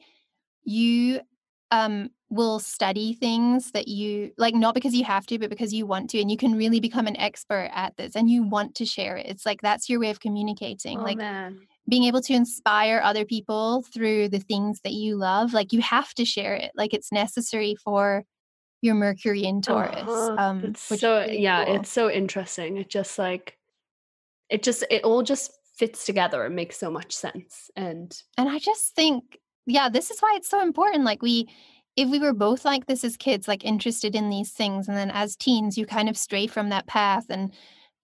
you 0.63 1.19
um, 1.71 2.10
will 2.29 2.60
study 2.60 3.13
things 3.15 3.71
that 3.71 3.88
you 3.88 4.31
like, 4.38 4.53
not 4.53 4.75
because 4.75 4.93
you 4.93 5.03
have 5.03 5.25
to, 5.25 5.39
but 5.39 5.49
because 5.49 5.73
you 5.73 5.88
want 5.88 6.12
to. 6.12 6.21
And 6.21 6.29
you 6.29 6.38
can 6.38 6.55
really 6.55 6.79
become 6.79 7.07
an 7.07 7.17
expert 7.17 7.71
at 7.73 7.97
this 7.97 8.15
and 8.15 8.29
you 8.29 8.43
want 8.43 8.75
to 8.75 8.86
share 8.86 9.17
it. 9.17 9.25
It's 9.25 9.45
like 9.45 9.62
that's 9.62 9.89
your 9.89 9.99
way 9.99 10.12
of 10.12 10.19
communicating. 10.19 10.99
Oh, 10.99 11.03
like, 11.03 11.17
man. 11.17 11.60
being 11.89 12.03
able 12.03 12.21
to 12.21 12.34
inspire 12.34 13.01
other 13.03 13.25
people 13.25 13.84
through 13.93 14.29
the 14.29 14.39
things 14.39 14.79
that 14.84 14.93
you 14.93 15.17
love 15.17 15.53
like 15.53 15.73
you 15.73 15.81
have 15.81 16.13
to 16.13 16.23
share 16.23 16.53
it 16.53 16.71
like 16.75 16.93
it's 16.93 17.12
necessary 17.12 17.75
for 17.84 18.23
your 18.81 18.95
mercury 18.95 19.43
in 19.43 19.61
taurus 19.61 20.03
uh-huh. 20.07 20.35
um 20.37 20.75
so 20.75 21.25
yeah 21.25 21.65
cool. 21.65 21.75
it's 21.75 21.89
so 21.89 22.09
interesting 22.09 22.77
it 22.77 22.89
just 22.89 23.17
like 23.17 23.57
it 24.49 24.63
just 24.63 24.83
it 24.89 25.03
all 25.03 25.23
just 25.23 25.51
fits 25.75 26.05
together 26.05 26.43
and 26.43 26.55
makes 26.55 26.77
so 26.77 26.91
much 26.91 27.13
sense 27.13 27.71
and 27.75 28.23
and 28.37 28.49
i 28.49 28.59
just 28.59 28.95
think 28.95 29.37
yeah 29.65 29.89
this 29.89 30.11
is 30.11 30.19
why 30.19 30.33
it's 30.35 30.49
so 30.49 30.61
important 30.61 31.03
like 31.03 31.21
we 31.21 31.47
if 31.97 32.09
we 32.09 32.19
were 32.19 32.33
both 32.33 32.63
like 32.63 32.85
this 32.85 33.03
as 33.03 33.17
kids, 33.17 33.49
like 33.49 33.65
interested 33.65 34.15
in 34.15 34.29
these 34.29 34.51
things, 34.51 34.87
and 34.87 34.95
then 34.95 35.11
as 35.11 35.35
teens, 35.35 35.77
you 35.77 35.85
kind 35.85 36.07
of 36.07 36.17
stray 36.17 36.47
from 36.47 36.69
that 36.69 36.87
path 36.87 37.25
and 37.29 37.51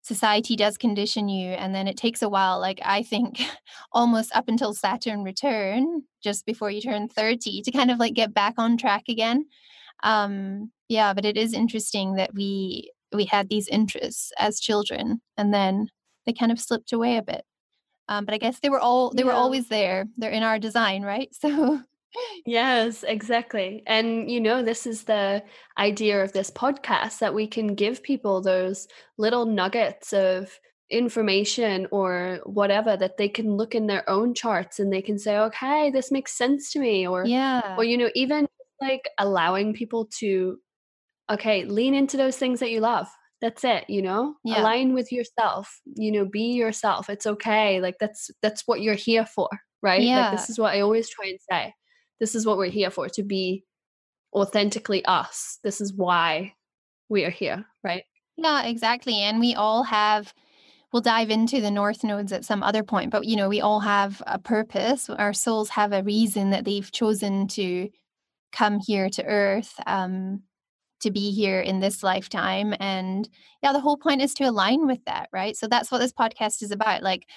society 0.08 0.56
does 0.56 0.78
condition 0.78 1.28
you 1.28 1.50
and 1.50 1.76
then 1.76 1.86
it 1.86 1.98
takes 1.98 2.22
a 2.22 2.30
while 2.30 2.62
like 2.62 2.80
i 2.86 3.04
think 3.04 3.42
almost 3.92 4.34
up 4.34 4.48
until 4.48 4.74
saturn 4.74 5.22
return 5.22 6.02
just 6.24 6.46
before 6.46 6.72
you 6.72 6.80
turn 6.80 7.10
30 7.10 7.62
to 7.62 7.72
kind 7.72 7.92
of 7.92 8.00
like 8.00 8.14
get 8.14 8.34
back 8.34 8.54
on 8.58 8.78
track 8.78 9.04
again 9.10 9.46
um 10.04 10.72
yeah 10.90 11.14
but 11.14 11.26
it 11.26 11.38
is 11.38 11.54
interesting 11.54 12.16
that 12.16 12.34
we 12.34 12.92
we 13.14 13.26
had 13.26 13.50
these 13.50 13.68
interests 13.68 14.32
as 14.38 14.60
children 14.60 15.22
and 15.38 15.54
then 15.54 15.90
they 16.26 16.34
kind 16.34 16.52
of 16.52 16.60
slipped 16.60 16.94
away 16.94 17.18
a 17.18 17.22
bit 17.22 17.44
um 18.10 18.26
but 18.26 18.34
i 18.34 18.38
guess 18.38 18.60
they 18.60 18.70
were 18.70 18.80
all 18.80 19.12
they 19.12 19.22
yeah. 19.22 19.28
were 19.28 19.34
always 19.34 19.68
there 19.70 20.06
they're 20.18 20.32
in 20.32 20.44
our 20.44 20.60
design 20.60 21.04
right 21.04 21.30
so 21.40 21.80
Yes, 22.46 23.04
exactly. 23.04 23.84
And 23.86 24.32
you 24.32 24.40
know, 24.40 24.64
this 24.64 24.88
is 24.88 25.04
the 25.04 25.44
idea 25.78 26.24
of 26.24 26.32
this 26.32 26.50
podcast 26.50 27.20
that 27.20 27.34
we 27.34 27.48
can 27.48 27.76
give 27.76 28.02
people 28.02 28.42
those 28.42 28.88
little 29.18 29.46
nuggets 29.46 30.14
of 30.14 30.60
information 30.90 31.88
or 31.92 32.40
whatever 32.46 32.96
that 32.96 33.18
they 33.18 33.28
can 33.28 33.56
look 33.58 33.76
in 33.76 33.88
their 33.88 34.10
own 34.10 34.34
charts 34.34 34.80
and 34.80 34.92
they 34.92 35.02
can 35.02 35.20
say, 35.20 35.38
okay, 35.38 35.92
this 35.92 36.12
makes 36.12 36.38
sense 36.38 36.72
to 36.72 36.80
me. 36.80 37.06
Or, 37.06 37.26
yeah. 37.26 37.76
Or, 37.78 37.84
you 37.84 37.98
know, 37.98 38.10
even 38.16 38.48
like 38.82 39.10
allowing 39.18 39.74
people 39.74 40.10
to, 40.20 40.58
okay, 41.30 41.66
lean 41.66 41.94
into 41.94 42.18
those 42.18 42.38
things 42.38 42.60
that 42.60 42.72
you 42.72 42.80
love. 42.80 43.08
That's 43.40 43.64
it, 43.64 43.86
you 43.88 44.02
know? 44.02 44.36
Yeah. 44.44 44.62
Align 44.62 44.94
with 44.94 45.12
yourself, 45.12 45.80
you 45.96 46.12
know, 46.12 46.26
be 46.26 46.54
yourself. 46.54 47.10
It's 47.10 47.28
okay. 47.28 47.80
Like 47.80 47.98
that's 48.00 48.32
that's 48.42 48.64
what 48.66 48.82
you're 48.82 48.96
here 48.96 49.26
for, 49.26 49.50
right? 49.84 50.02
Yeah. 50.02 50.30
Like 50.30 50.32
this 50.40 50.50
is 50.50 50.58
what 50.58 50.74
I 50.74 50.82
always 50.82 51.08
try 51.10 51.28
and 51.28 51.40
say 51.52 51.74
this 52.20 52.36
is 52.36 52.46
what 52.46 52.58
we're 52.58 52.70
here 52.70 52.90
for 52.90 53.10
to 53.10 53.24
be 53.24 53.64
authentically 54.34 55.06
us. 55.06 55.60
This 55.64 55.82
is 55.82 55.94
why 55.94 56.54
we 57.10 57.26
are 57.26 57.32
here, 57.32 57.66
right? 57.84 58.04
Yeah, 58.38 58.64
exactly. 58.64 59.16
And 59.16 59.40
we 59.40 59.56
all 59.56 59.84
have 59.84 60.34
we'll 60.94 61.02
dive 61.02 61.30
into 61.30 61.60
the 61.60 61.72
north 61.72 62.04
nodes 62.04 62.32
at 62.32 62.46
some 62.46 62.64
other 62.64 62.84
point, 62.84 63.12
but 63.12 63.26
you 63.26 63.36
know, 63.36 63.50
we 63.50 63.62
all 63.62 63.82
have 63.82 64.22
a 64.26 64.40
purpose. 64.40 65.10
Our 65.10 65.34
souls 65.34 65.70
have 65.70 65.92
a 65.92 66.04
reason 66.04 66.52
that 66.52 66.66
they've 66.66 66.92
chosen 66.92 67.48
to 67.50 67.90
come 68.58 68.80
here 68.80 69.10
to 69.10 69.26
earth. 69.26 69.74
Um 69.86 70.44
to 71.00 71.12
be 71.12 71.32
here 71.32 71.60
in 71.60 71.80
this 71.80 72.04
lifetime 72.04 72.74
and 72.80 73.30
yeah 73.62 73.72
the 73.72 73.80
whole 73.80 73.98
point 73.98 74.22
is 74.22 74.34
to 74.34 74.44
align 74.44 74.88
with 74.88 75.04
that 75.06 75.30
right 75.32 75.56
so 75.56 75.68
that's 75.68 75.92
what 75.92 76.00
this 76.00 76.12
podcast 76.12 76.64
is 76.64 76.72
about 76.72 77.04
like 77.04 77.28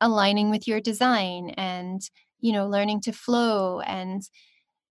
aligning 0.00 0.50
with 0.50 0.66
your 0.66 0.80
design 0.80 1.50
and 1.50 2.00
you 2.40 2.52
know 2.52 2.66
learning 2.66 3.00
to 3.00 3.12
flow 3.12 3.80
and 3.80 4.22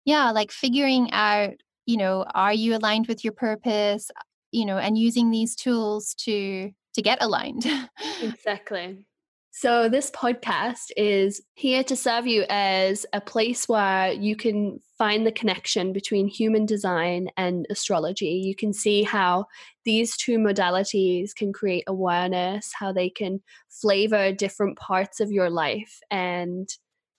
yeah 0.05 0.31
like 0.31 0.51
figuring 0.51 1.11
out 1.11 1.53
you 1.85 1.97
know 1.97 2.25
are 2.33 2.53
you 2.53 2.75
aligned 2.75 3.07
with 3.07 3.23
your 3.23 3.33
purpose 3.33 4.09
you 4.51 4.65
know 4.65 4.77
and 4.77 4.97
using 4.97 5.29
these 5.29 5.55
tools 5.55 6.13
to 6.13 6.71
to 6.93 7.01
get 7.01 7.21
aligned 7.21 7.65
exactly 8.21 9.05
so 9.55 9.87
this 9.87 10.09
podcast 10.11 10.91
is 10.97 11.41
here 11.53 11.83
to 11.83 11.95
serve 11.95 12.25
you 12.27 12.43
as 12.49 13.05
a 13.13 13.21
place 13.21 13.69
where 13.69 14.11
you 14.11 14.35
can 14.35 14.79
find 14.97 15.25
the 15.25 15.31
connection 15.31 15.93
between 15.93 16.27
human 16.27 16.65
design 16.65 17.27
and 17.37 17.65
astrology 17.69 18.41
you 18.45 18.55
can 18.55 18.73
see 18.73 19.03
how 19.03 19.45
these 19.85 20.17
two 20.17 20.37
modalities 20.37 21.35
can 21.35 21.53
create 21.53 21.83
awareness 21.87 22.71
how 22.73 22.91
they 22.91 23.09
can 23.09 23.41
flavor 23.69 24.31
different 24.31 24.77
parts 24.77 25.19
of 25.19 25.31
your 25.31 25.49
life 25.49 25.99
and 26.11 26.69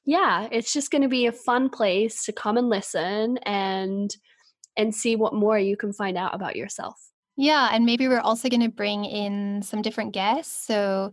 yeah, 0.05 0.49
it's 0.53 0.73
just 0.73 0.91
going 0.91 1.03
to 1.03 1.09
be 1.09 1.27
a 1.27 1.33
fun 1.33 1.71
place 1.71 2.25
to 2.25 2.33
come 2.33 2.57
and 2.57 2.69
listen 2.69 3.39
and 3.39 4.15
and 4.77 4.95
see 4.95 5.17
what 5.17 5.35
more 5.35 5.59
you 5.59 5.77
can 5.77 5.93
find 5.93 6.19
out 6.19 6.35
about 6.35 6.57
yourself. 6.57 6.97
Yeah, 7.37 7.71
and 7.73 7.87
maybe 7.87 8.09
we're 8.09 8.21
also 8.21 8.49
going 8.49 8.63
to 8.63 8.69
bring 8.69 9.05
in 9.05 9.63
some 9.63 9.83
different 9.83 10.13
guests. 10.13 10.67
So 10.67 11.13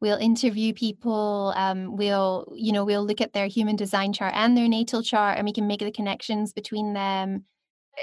we'll 0.00 0.18
interview 0.18 0.72
people. 0.72 1.52
Um, 1.56 1.96
we'll, 1.96 2.52
you 2.56 2.72
know, 2.72 2.84
we'll 2.84 3.06
look 3.06 3.20
at 3.20 3.32
their 3.32 3.46
human 3.46 3.76
design 3.76 4.12
chart 4.12 4.34
and 4.34 4.56
their 4.56 4.68
natal 4.68 5.02
chart, 5.02 5.38
and 5.38 5.46
we 5.46 5.52
can 5.52 5.66
make 5.66 5.80
the 5.80 5.90
connections 5.90 6.52
between 6.52 6.92
them. 6.92 7.44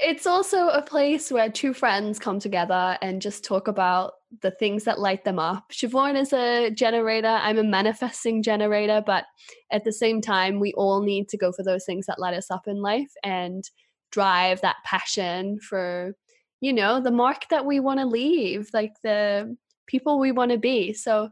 It's 0.04 0.28
also 0.28 0.68
a 0.68 0.82
place 0.82 1.32
where 1.32 1.50
two 1.50 1.74
friends 1.74 2.20
come 2.20 2.40
together 2.40 2.98
and 3.02 3.22
just 3.22 3.46
talk 3.46 3.70
about 3.70 4.14
the 4.42 4.52
things 4.52 4.84
that 4.84 5.00
light 5.00 5.24
them 5.24 5.40
up. 5.40 5.72
Siobhan 5.72 6.20
is 6.20 6.34
a 6.34 6.70
generator, 6.70 7.30
I'm 7.30 7.58
a 7.58 7.64
manifesting 7.64 8.44
generator, 8.44 9.02
but 9.06 9.24
at 9.72 9.86
the 9.86 9.94
same 9.94 10.20
time, 10.20 10.60
we 10.60 10.74
all 10.74 11.02
need 11.02 11.30
to 11.30 11.38
go 11.38 11.54
for 11.54 11.64
those 11.64 11.86
things 11.86 12.08
that 12.08 12.20
light 12.20 12.34
us 12.34 12.52
up 12.52 12.68
in 12.68 12.82
life 12.82 13.12
and 13.24 13.64
drive 14.12 14.60
that 14.62 14.76
passion 14.84 15.60
for, 15.62 16.14
you 16.60 16.74
know, 16.74 17.00
the 17.00 17.12
mark 17.12 17.48
that 17.50 17.66
we 17.66 17.80
want 17.80 18.02
to 18.02 18.06
leave, 18.06 18.70
like 18.74 18.94
the 19.02 19.56
people 19.88 20.20
we 20.20 20.34
want 20.34 20.52
to 20.52 20.58
be. 20.58 20.92
So 20.92 21.30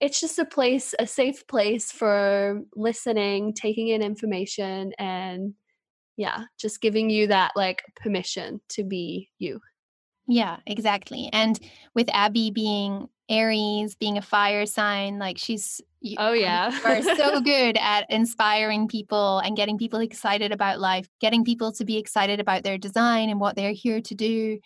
it's 0.00 0.20
just 0.20 0.38
a 0.38 0.44
place, 0.44 0.94
a 0.98 1.06
safe 1.06 1.46
place 1.46 1.90
for 1.90 2.62
listening, 2.76 3.52
taking 3.52 3.88
in 3.88 4.02
information, 4.02 4.92
and 4.98 5.54
yeah, 6.16 6.44
just 6.58 6.80
giving 6.80 7.10
you 7.10 7.26
that 7.28 7.52
like 7.56 7.82
permission 7.96 8.60
to 8.70 8.84
be 8.84 9.30
you. 9.38 9.60
Yeah, 10.26 10.58
exactly. 10.66 11.30
And 11.32 11.58
with 11.94 12.08
Abbey 12.12 12.50
being 12.50 13.08
Aries, 13.28 13.94
being 13.94 14.18
a 14.18 14.22
fire 14.22 14.66
sign, 14.66 15.18
like 15.18 15.38
she's 15.38 15.80
oh 16.18 16.32
yeah, 16.32 16.78
are 16.84 17.02
so 17.02 17.40
good 17.44 17.76
at 17.78 18.10
inspiring 18.10 18.88
people 18.88 19.38
and 19.38 19.56
getting 19.56 19.78
people 19.78 20.00
excited 20.00 20.52
about 20.52 20.80
life, 20.80 21.08
getting 21.20 21.44
people 21.44 21.72
to 21.72 21.84
be 21.84 21.96
excited 21.96 22.40
about 22.40 22.62
their 22.62 22.78
design 22.78 23.30
and 23.30 23.40
what 23.40 23.56
they're 23.56 23.72
here 23.72 24.00
to 24.00 24.14
do. 24.14 24.58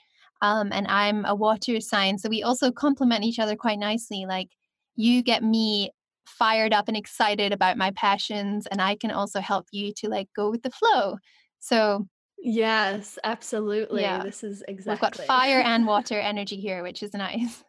Um, 0.42 0.72
and 0.72 0.86
I'm 0.88 1.24
a 1.24 1.34
water 1.34 1.80
sign, 1.80 2.18
so 2.18 2.28
we 2.28 2.42
also 2.42 2.72
complement 2.72 3.24
each 3.24 3.38
other 3.38 3.54
quite 3.54 3.78
nicely. 3.78 4.26
Like 4.26 4.48
you 4.96 5.22
get 5.22 5.42
me 5.42 5.90
fired 6.26 6.72
up 6.72 6.88
and 6.88 6.96
excited 6.96 7.52
about 7.52 7.76
my 7.76 7.90
passions, 7.92 8.66
and 8.66 8.80
I 8.80 8.96
can 8.96 9.10
also 9.10 9.40
help 9.40 9.66
you 9.72 9.92
to 9.98 10.08
like 10.08 10.28
go 10.34 10.50
with 10.50 10.62
the 10.62 10.70
flow. 10.70 11.16
So 11.60 12.06
Yes, 12.42 13.20
absolutely. 13.22 14.02
Yeah. 14.02 14.22
This 14.22 14.42
is 14.42 14.64
exactly. 14.66 14.92
We've 14.94 15.00
got 15.00 15.26
fire 15.26 15.60
and 15.64 15.86
water 15.86 16.18
energy 16.18 16.56
here, 16.56 16.82
which 16.82 17.02
is 17.02 17.14
nice. 17.14 17.62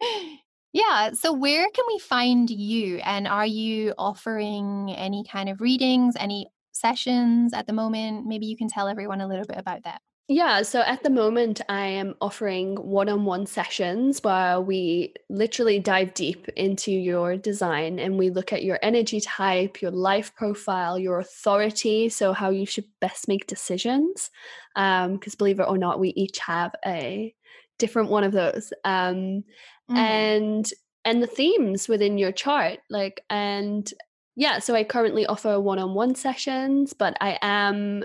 yeah. 0.72 1.10
So, 1.12 1.32
where 1.32 1.68
can 1.70 1.84
we 1.88 1.98
find 1.98 2.48
you? 2.48 2.98
And 2.98 3.26
are 3.26 3.46
you 3.46 3.94
offering 3.98 4.94
any 4.96 5.24
kind 5.24 5.48
of 5.48 5.60
readings, 5.60 6.14
any 6.16 6.48
sessions 6.70 7.52
at 7.52 7.66
the 7.66 7.72
moment? 7.72 8.26
Maybe 8.26 8.46
you 8.46 8.56
can 8.56 8.68
tell 8.68 8.86
everyone 8.86 9.20
a 9.20 9.26
little 9.26 9.44
bit 9.44 9.58
about 9.58 9.82
that. 9.82 10.00
Yeah, 10.28 10.62
so 10.62 10.80
at 10.80 11.04
the 11.04 11.10
moment, 11.10 11.60
I 11.68 11.86
am 11.86 12.16
offering 12.20 12.74
one 12.76 13.08
on 13.08 13.24
one 13.24 13.46
sessions 13.46 14.20
where 14.24 14.60
we 14.60 15.14
literally 15.30 15.78
dive 15.78 16.14
deep 16.14 16.48
into 16.56 16.90
your 16.90 17.36
design 17.36 18.00
and 18.00 18.18
we 18.18 18.30
look 18.30 18.52
at 18.52 18.64
your 18.64 18.80
energy 18.82 19.20
type, 19.20 19.80
your 19.80 19.92
life 19.92 20.34
profile, 20.34 20.98
your 20.98 21.20
authority, 21.20 22.08
so 22.08 22.32
how 22.32 22.50
you 22.50 22.66
should 22.66 22.86
best 23.00 23.28
make 23.28 23.46
decisions. 23.46 24.30
Because 24.74 25.06
um, 25.06 25.38
believe 25.38 25.60
it 25.60 25.68
or 25.68 25.78
not, 25.78 26.00
we 26.00 26.08
each 26.10 26.40
have 26.40 26.74
a 26.84 27.32
different 27.78 28.10
one 28.10 28.24
of 28.24 28.32
those. 28.32 28.72
Um, 28.84 29.44
mm. 29.88 29.96
And 29.96 30.72
and 31.06 31.22
the 31.22 31.28
themes 31.28 31.88
within 31.88 32.18
your 32.18 32.32
chart 32.32 32.80
like 32.90 33.22
and 33.30 33.94
yeah 34.34 34.58
so 34.58 34.74
i 34.74 34.84
currently 34.84 35.24
offer 35.24 35.58
one-on-one 35.58 36.14
sessions 36.14 36.92
but 36.92 37.16
i 37.20 37.38
am 37.40 38.04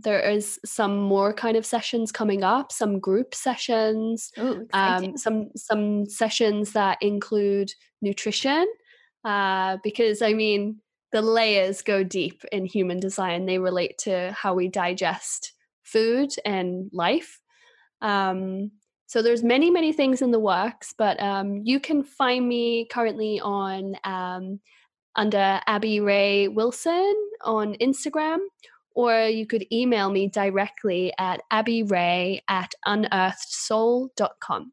there 0.00 0.20
is 0.20 0.60
some 0.64 0.96
more 0.96 1.32
kind 1.32 1.56
of 1.56 1.66
sessions 1.66 2.12
coming 2.12 2.44
up 2.44 2.70
some 2.70 3.00
group 3.00 3.34
sessions 3.34 4.30
Ooh, 4.38 4.66
um, 4.72 5.16
some 5.16 5.50
some 5.56 6.06
sessions 6.06 6.72
that 6.72 6.98
include 7.00 7.72
nutrition 8.00 8.66
uh, 9.24 9.76
because 9.82 10.22
i 10.22 10.32
mean 10.32 10.80
the 11.12 11.22
layers 11.22 11.82
go 11.82 12.04
deep 12.04 12.44
in 12.52 12.66
human 12.66 13.00
design. 13.00 13.46
They 13.46 13.58
relate 13.58 13.98
to 13.98 14.32
how 14.32 14.54
we 14.54 14.68
digest 14.68 15.52
food 15.82 16.30
and 16.44 16.90
life. 16.92 17.40
Um, 18.02 18.72
so 19.06 19.22
there's 19.22 19.42
many 19.42 19.70
many 19.70 19.92
things 19.92 20.20
in 20.20 20.30
the 20.30 20.38
works 20.38 20.94
but 20.96 21.20
um, 21.20 21.62
you 21.64 21.80
can 21.80 22.04
find 22.04 22.46
me 22.46 22.86
currently 22.92 23.40
on 23.40 23.96
um, 24.04 24.60
under 25.16 25.60
abbey 25.66 25.98
rae 25.98 26.46
wilson 26.46 27.14
on 27.42 27.74
instagram 27.76 28.36
or 28.98 29.28
you 29.28 29.46
could 29.46 29.64
email 29.70 30.10
me 30.10 30.26
directly 30.26 31.12
at 31.20 31.40
abbeyrae 31.52 32.40
at 32.48 32.74
unearthedsoul.com. 32.84 34.72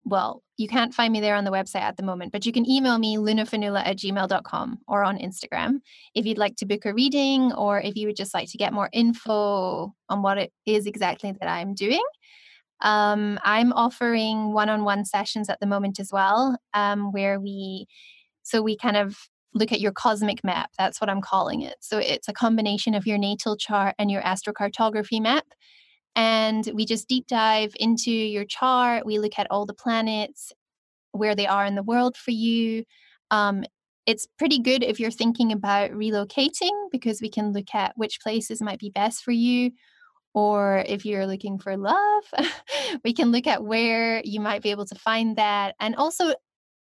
well, 0.06 0.44
you 0.58 0.68
can't 0.68 0.94
find 0.94 1.12
me 1.12 1.20
there 1.20 1.36
on 1.36 1.44
the 1.44 1.52
website 1.52 1.82
at 1.82 1.98
the 1.98 2.04
moment, 2.04 2.32
but 2.32 2.46
you 2.46 2.52
can 2.52 2.70
email 2.70 2.98
me 2.98 3.18
lunafinula 3.18 3.86
at 3.86 3.98
gmail.com 3.98 4.80
or 4.88 5.04
on 5.04 5.18
Instagram 5.18 5.80
if 6.14 6.26
you'd 6.26 6.38
like 6.38 6.56
to 6.58 6.66
book 6.66 6.86
a 6.86 6.94
reading 6.94 7.52
or 7.54 7.82
if 7.82 7.96
you 7.96 8.08
would 8.08 8.16
just 8.16 8.34
like 8.34 8.50
to 8.52 8.58
get 8.58 8.72
more 8.72 8.90
info 8.94 9.94
on 10.08 10.22
what 10.22 10.38
it 10.38 10.54
is 10.66 10.86
exactly 10.86 11.32
that 11.32 11.50
I'm 11.50 11.74
doing. 11.74 12.04
Um, 12.82 13.40
I'm 13.44 13.74
offering 13.74 14.54
one 14.54 14.70
on 14.70 14.84
one 14.84 15.06
sessions 15.06 15.50
at 15.50 15.60
the 15.60 15.66
moment 15.66 16.00
as 16.00 16.12
well, 16.12 16.58
um, 16.74 17.12
where 17.12 17.40
we, 17.40 17.88
so 18.44 18.62
we 18.62 18.78
kind 18.78 18.98
of 18.98 19.18
look 19.56 19.72
at 19.72 19.82
your 19.82 19.94
cosmic 19.94 20.44
map. 20.44 20.70
That's 20.78 21.02
what 21.02 21.10
I'm 21.10 21.22
calling 21.22 21.62
it. 21.62 21.78
So 21.80 21.98
it's 21.98 22.28
a 22.28 22.34
combination 22.34 22.94
of 22.94 23.08
your 23.08 23.18
natal 23.18 23.58
chart 23.58 23.96
and 23.98 24.12
your 24.12 24.22
astrocartography 24.22 25.22
map. 25.22 25.46
And 26.16 26.70
we 26.74 26.86
just 26.86 27.08
deep 27.08 27.28
dive 27.28 27.74
into 27.80 28.12
your 28.12 28.46
chart. 28.46 29.06
We 29.06 29.20
look 29.20 29.38
at 29.38 29.48
all 29.50 29.66
the 29.66 29.74
planets, 29.74 30.54
where 31.12 31.36
they 31.36 31.48
are 31.48 31.66
in 31.66 31.76
the 31.76 31.84
world 31.84 32.16
for 32.18 32.32
you. 32.32 32.84
Um, 33.32 33.64
it's 34.06 34.28
pretty 34.38 34.60
good 34.60 34.84
if 34.84 35.00
you're 35.00 35.12
thinking 35.12 35.52
about 35.52 35.92
relocating 35.92 36.72
because 36.92 37.22
we 37.22 37.30
can 37.30 37.54
look 37.54 37.74
at 37.74 37.94
which 37.96 38.20
places 38.22 38.62
might 38.62 38.80
be 38.80 38.92
best 38.92 39.24
for 39.24 39.32
you. 39.32 39.72
Or 40.34 40.84
if 40.86 41.06
you're 41.06 41.26
looking 41.26 41.58
for 41.58 41.78
love, 41.78 42.24
we 43.04 43.14
can 43.14 43.32
look 43.32 43.48
at 43.48 43.64
where 43.64 44.22
you 44.24 44.42
might 44.42 44.62
be 44.62 44.72
able 44.72 44.86
to 44.88 44.96
find 44.96 45.38
that. 45.38 45.76
And 45.80 45.96
also, 45.96 46.34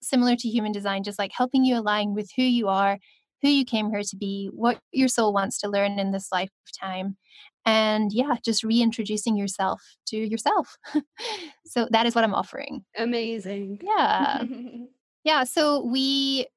similar 0.01 0.35
to 0.35 0.47
human 0.47 0.71
design, 0.71 1.03
just 1.03 1.19
like 1.19 1.31
helping 1.35 1.63
you 1.63 1.77
align 1.77 2.15
with 2.15 2.29
who 2.35 2.43
you 2.43 2.69
are, 2.69 2.97
who 3.41 3.49
you 3.49 3.65
came 3.65 3.89
here 3.91 4.03
to 4.03 4.15
be, 4.15 4.49
what 4.53 4.79
your 4.91 5.09
soul 5.09 5.33
wants 5.33 5.59
to 5.59 5.69
learn 5.69 5.99
in 5.99 6.11
this 6.11 6.29
lifetime, 6.31 7.17
and 7.65 8.11
yeah, 8.11 8.35
just 8.43 8.63
reintroducing 8.63 9.37
yourself 9.37 9.81
to 10.07 10.17
yourself. 10.17 10.77
so 11.65 11.87
that 11.91 12.05
is 12.05 12.15
what 12.15 12.23
I'm 12.23 12.33
offering. 12.33 12.83
Amazing. 12.97 13.79
Yeah. 13.83 14.43
yeah. 15.23 15.43
So 15.43 15.83
we 15.83 16.47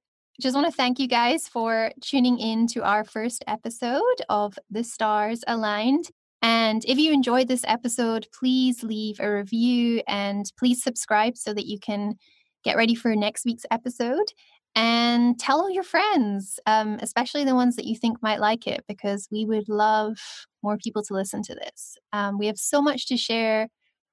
just 0.41 0.55
want 0.55 0.67
to 0.67 0.77
thank 0.77 0.99
you 0.99 1.07
guys 1.07 1.47
for 1.47 1.93
tuning 2.01 2.39
in 2.39 2.67
to 2.69 2.83
our 2.83 3.05
first 3.05 3.45
episode 3.47 4.21
of 4.29 4.59
The 4.71 4.83
Stars 4.83 5.45
Aligned. 5.47 6.11
And 6.43 6.85
if 6.87 6.99
you 6.99 7.13
enjoyed 7.13 7.49
this 7.49 7.65
episode, 7.67 8.27
please 8.39 8.83
leave 8.83 9.21
a 9.21 9.31
review 9.31 10.03
and 10.09 10.45
please 10.59 10.83
subscribe 10.83 11.37
so 11.37 11.55
that 11.55 11.67
you 11.67 11.79
can 11.79 12.17
get 12.65 12.77
ready 12.77 12.95
for 12.95 13.15
next 13.15 13.45
week's 13.45 13.67
episode 13.71 14.33
and 14.75 15.39
tell 15.39 15.61
all 15.61 15.71
your 15.71 15.85
friends, 15.85 16.59
um, 16.67 16.99
especially 17.01 17.45
the 17.45 17.55
ones 17.55 17.77
that 17.77 17.85
you 17.85 17.97
think 17.97 18.23
might 18.23 18.41
like 18.41 18.67
it, 18.67 18.85
because 18.89 19.29
we 19.31 19.45
would 19.45 19.69
love 19.69 20.19
more 20.63 20.77
people 20.77 21.03
to 21.03 21.15
listen 21.15 21.43
to 21.43 21.55
this. 21.55 21.97
Um, 22.13 22.39
we 22.39 22.47
have 22.47 22.59
so 22.59 22.83
much 22.83 23.07
to 23.07 23.17
share. 23.17 23.69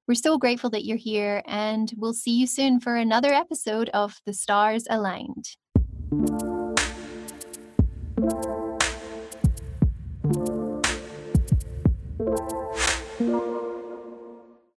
We're 0.07 0.15
so 0.15 0.37
grateful 0.37 0.69
that 0.71 0.85
you're 0.85 0.97
here, 0.97 1.41
and 1.45 1.91
we'll 1.95 2.13
see 2.13 2.37
you 2.37 2.47
soon 2.47 2.79
for 2.79 2.95
another 2.95 3.31
episode 3.33 3.89
of 3.89 4.19
The 4.25 4.33
Stars 4.33 4.85
Aligned. 4.89 5.45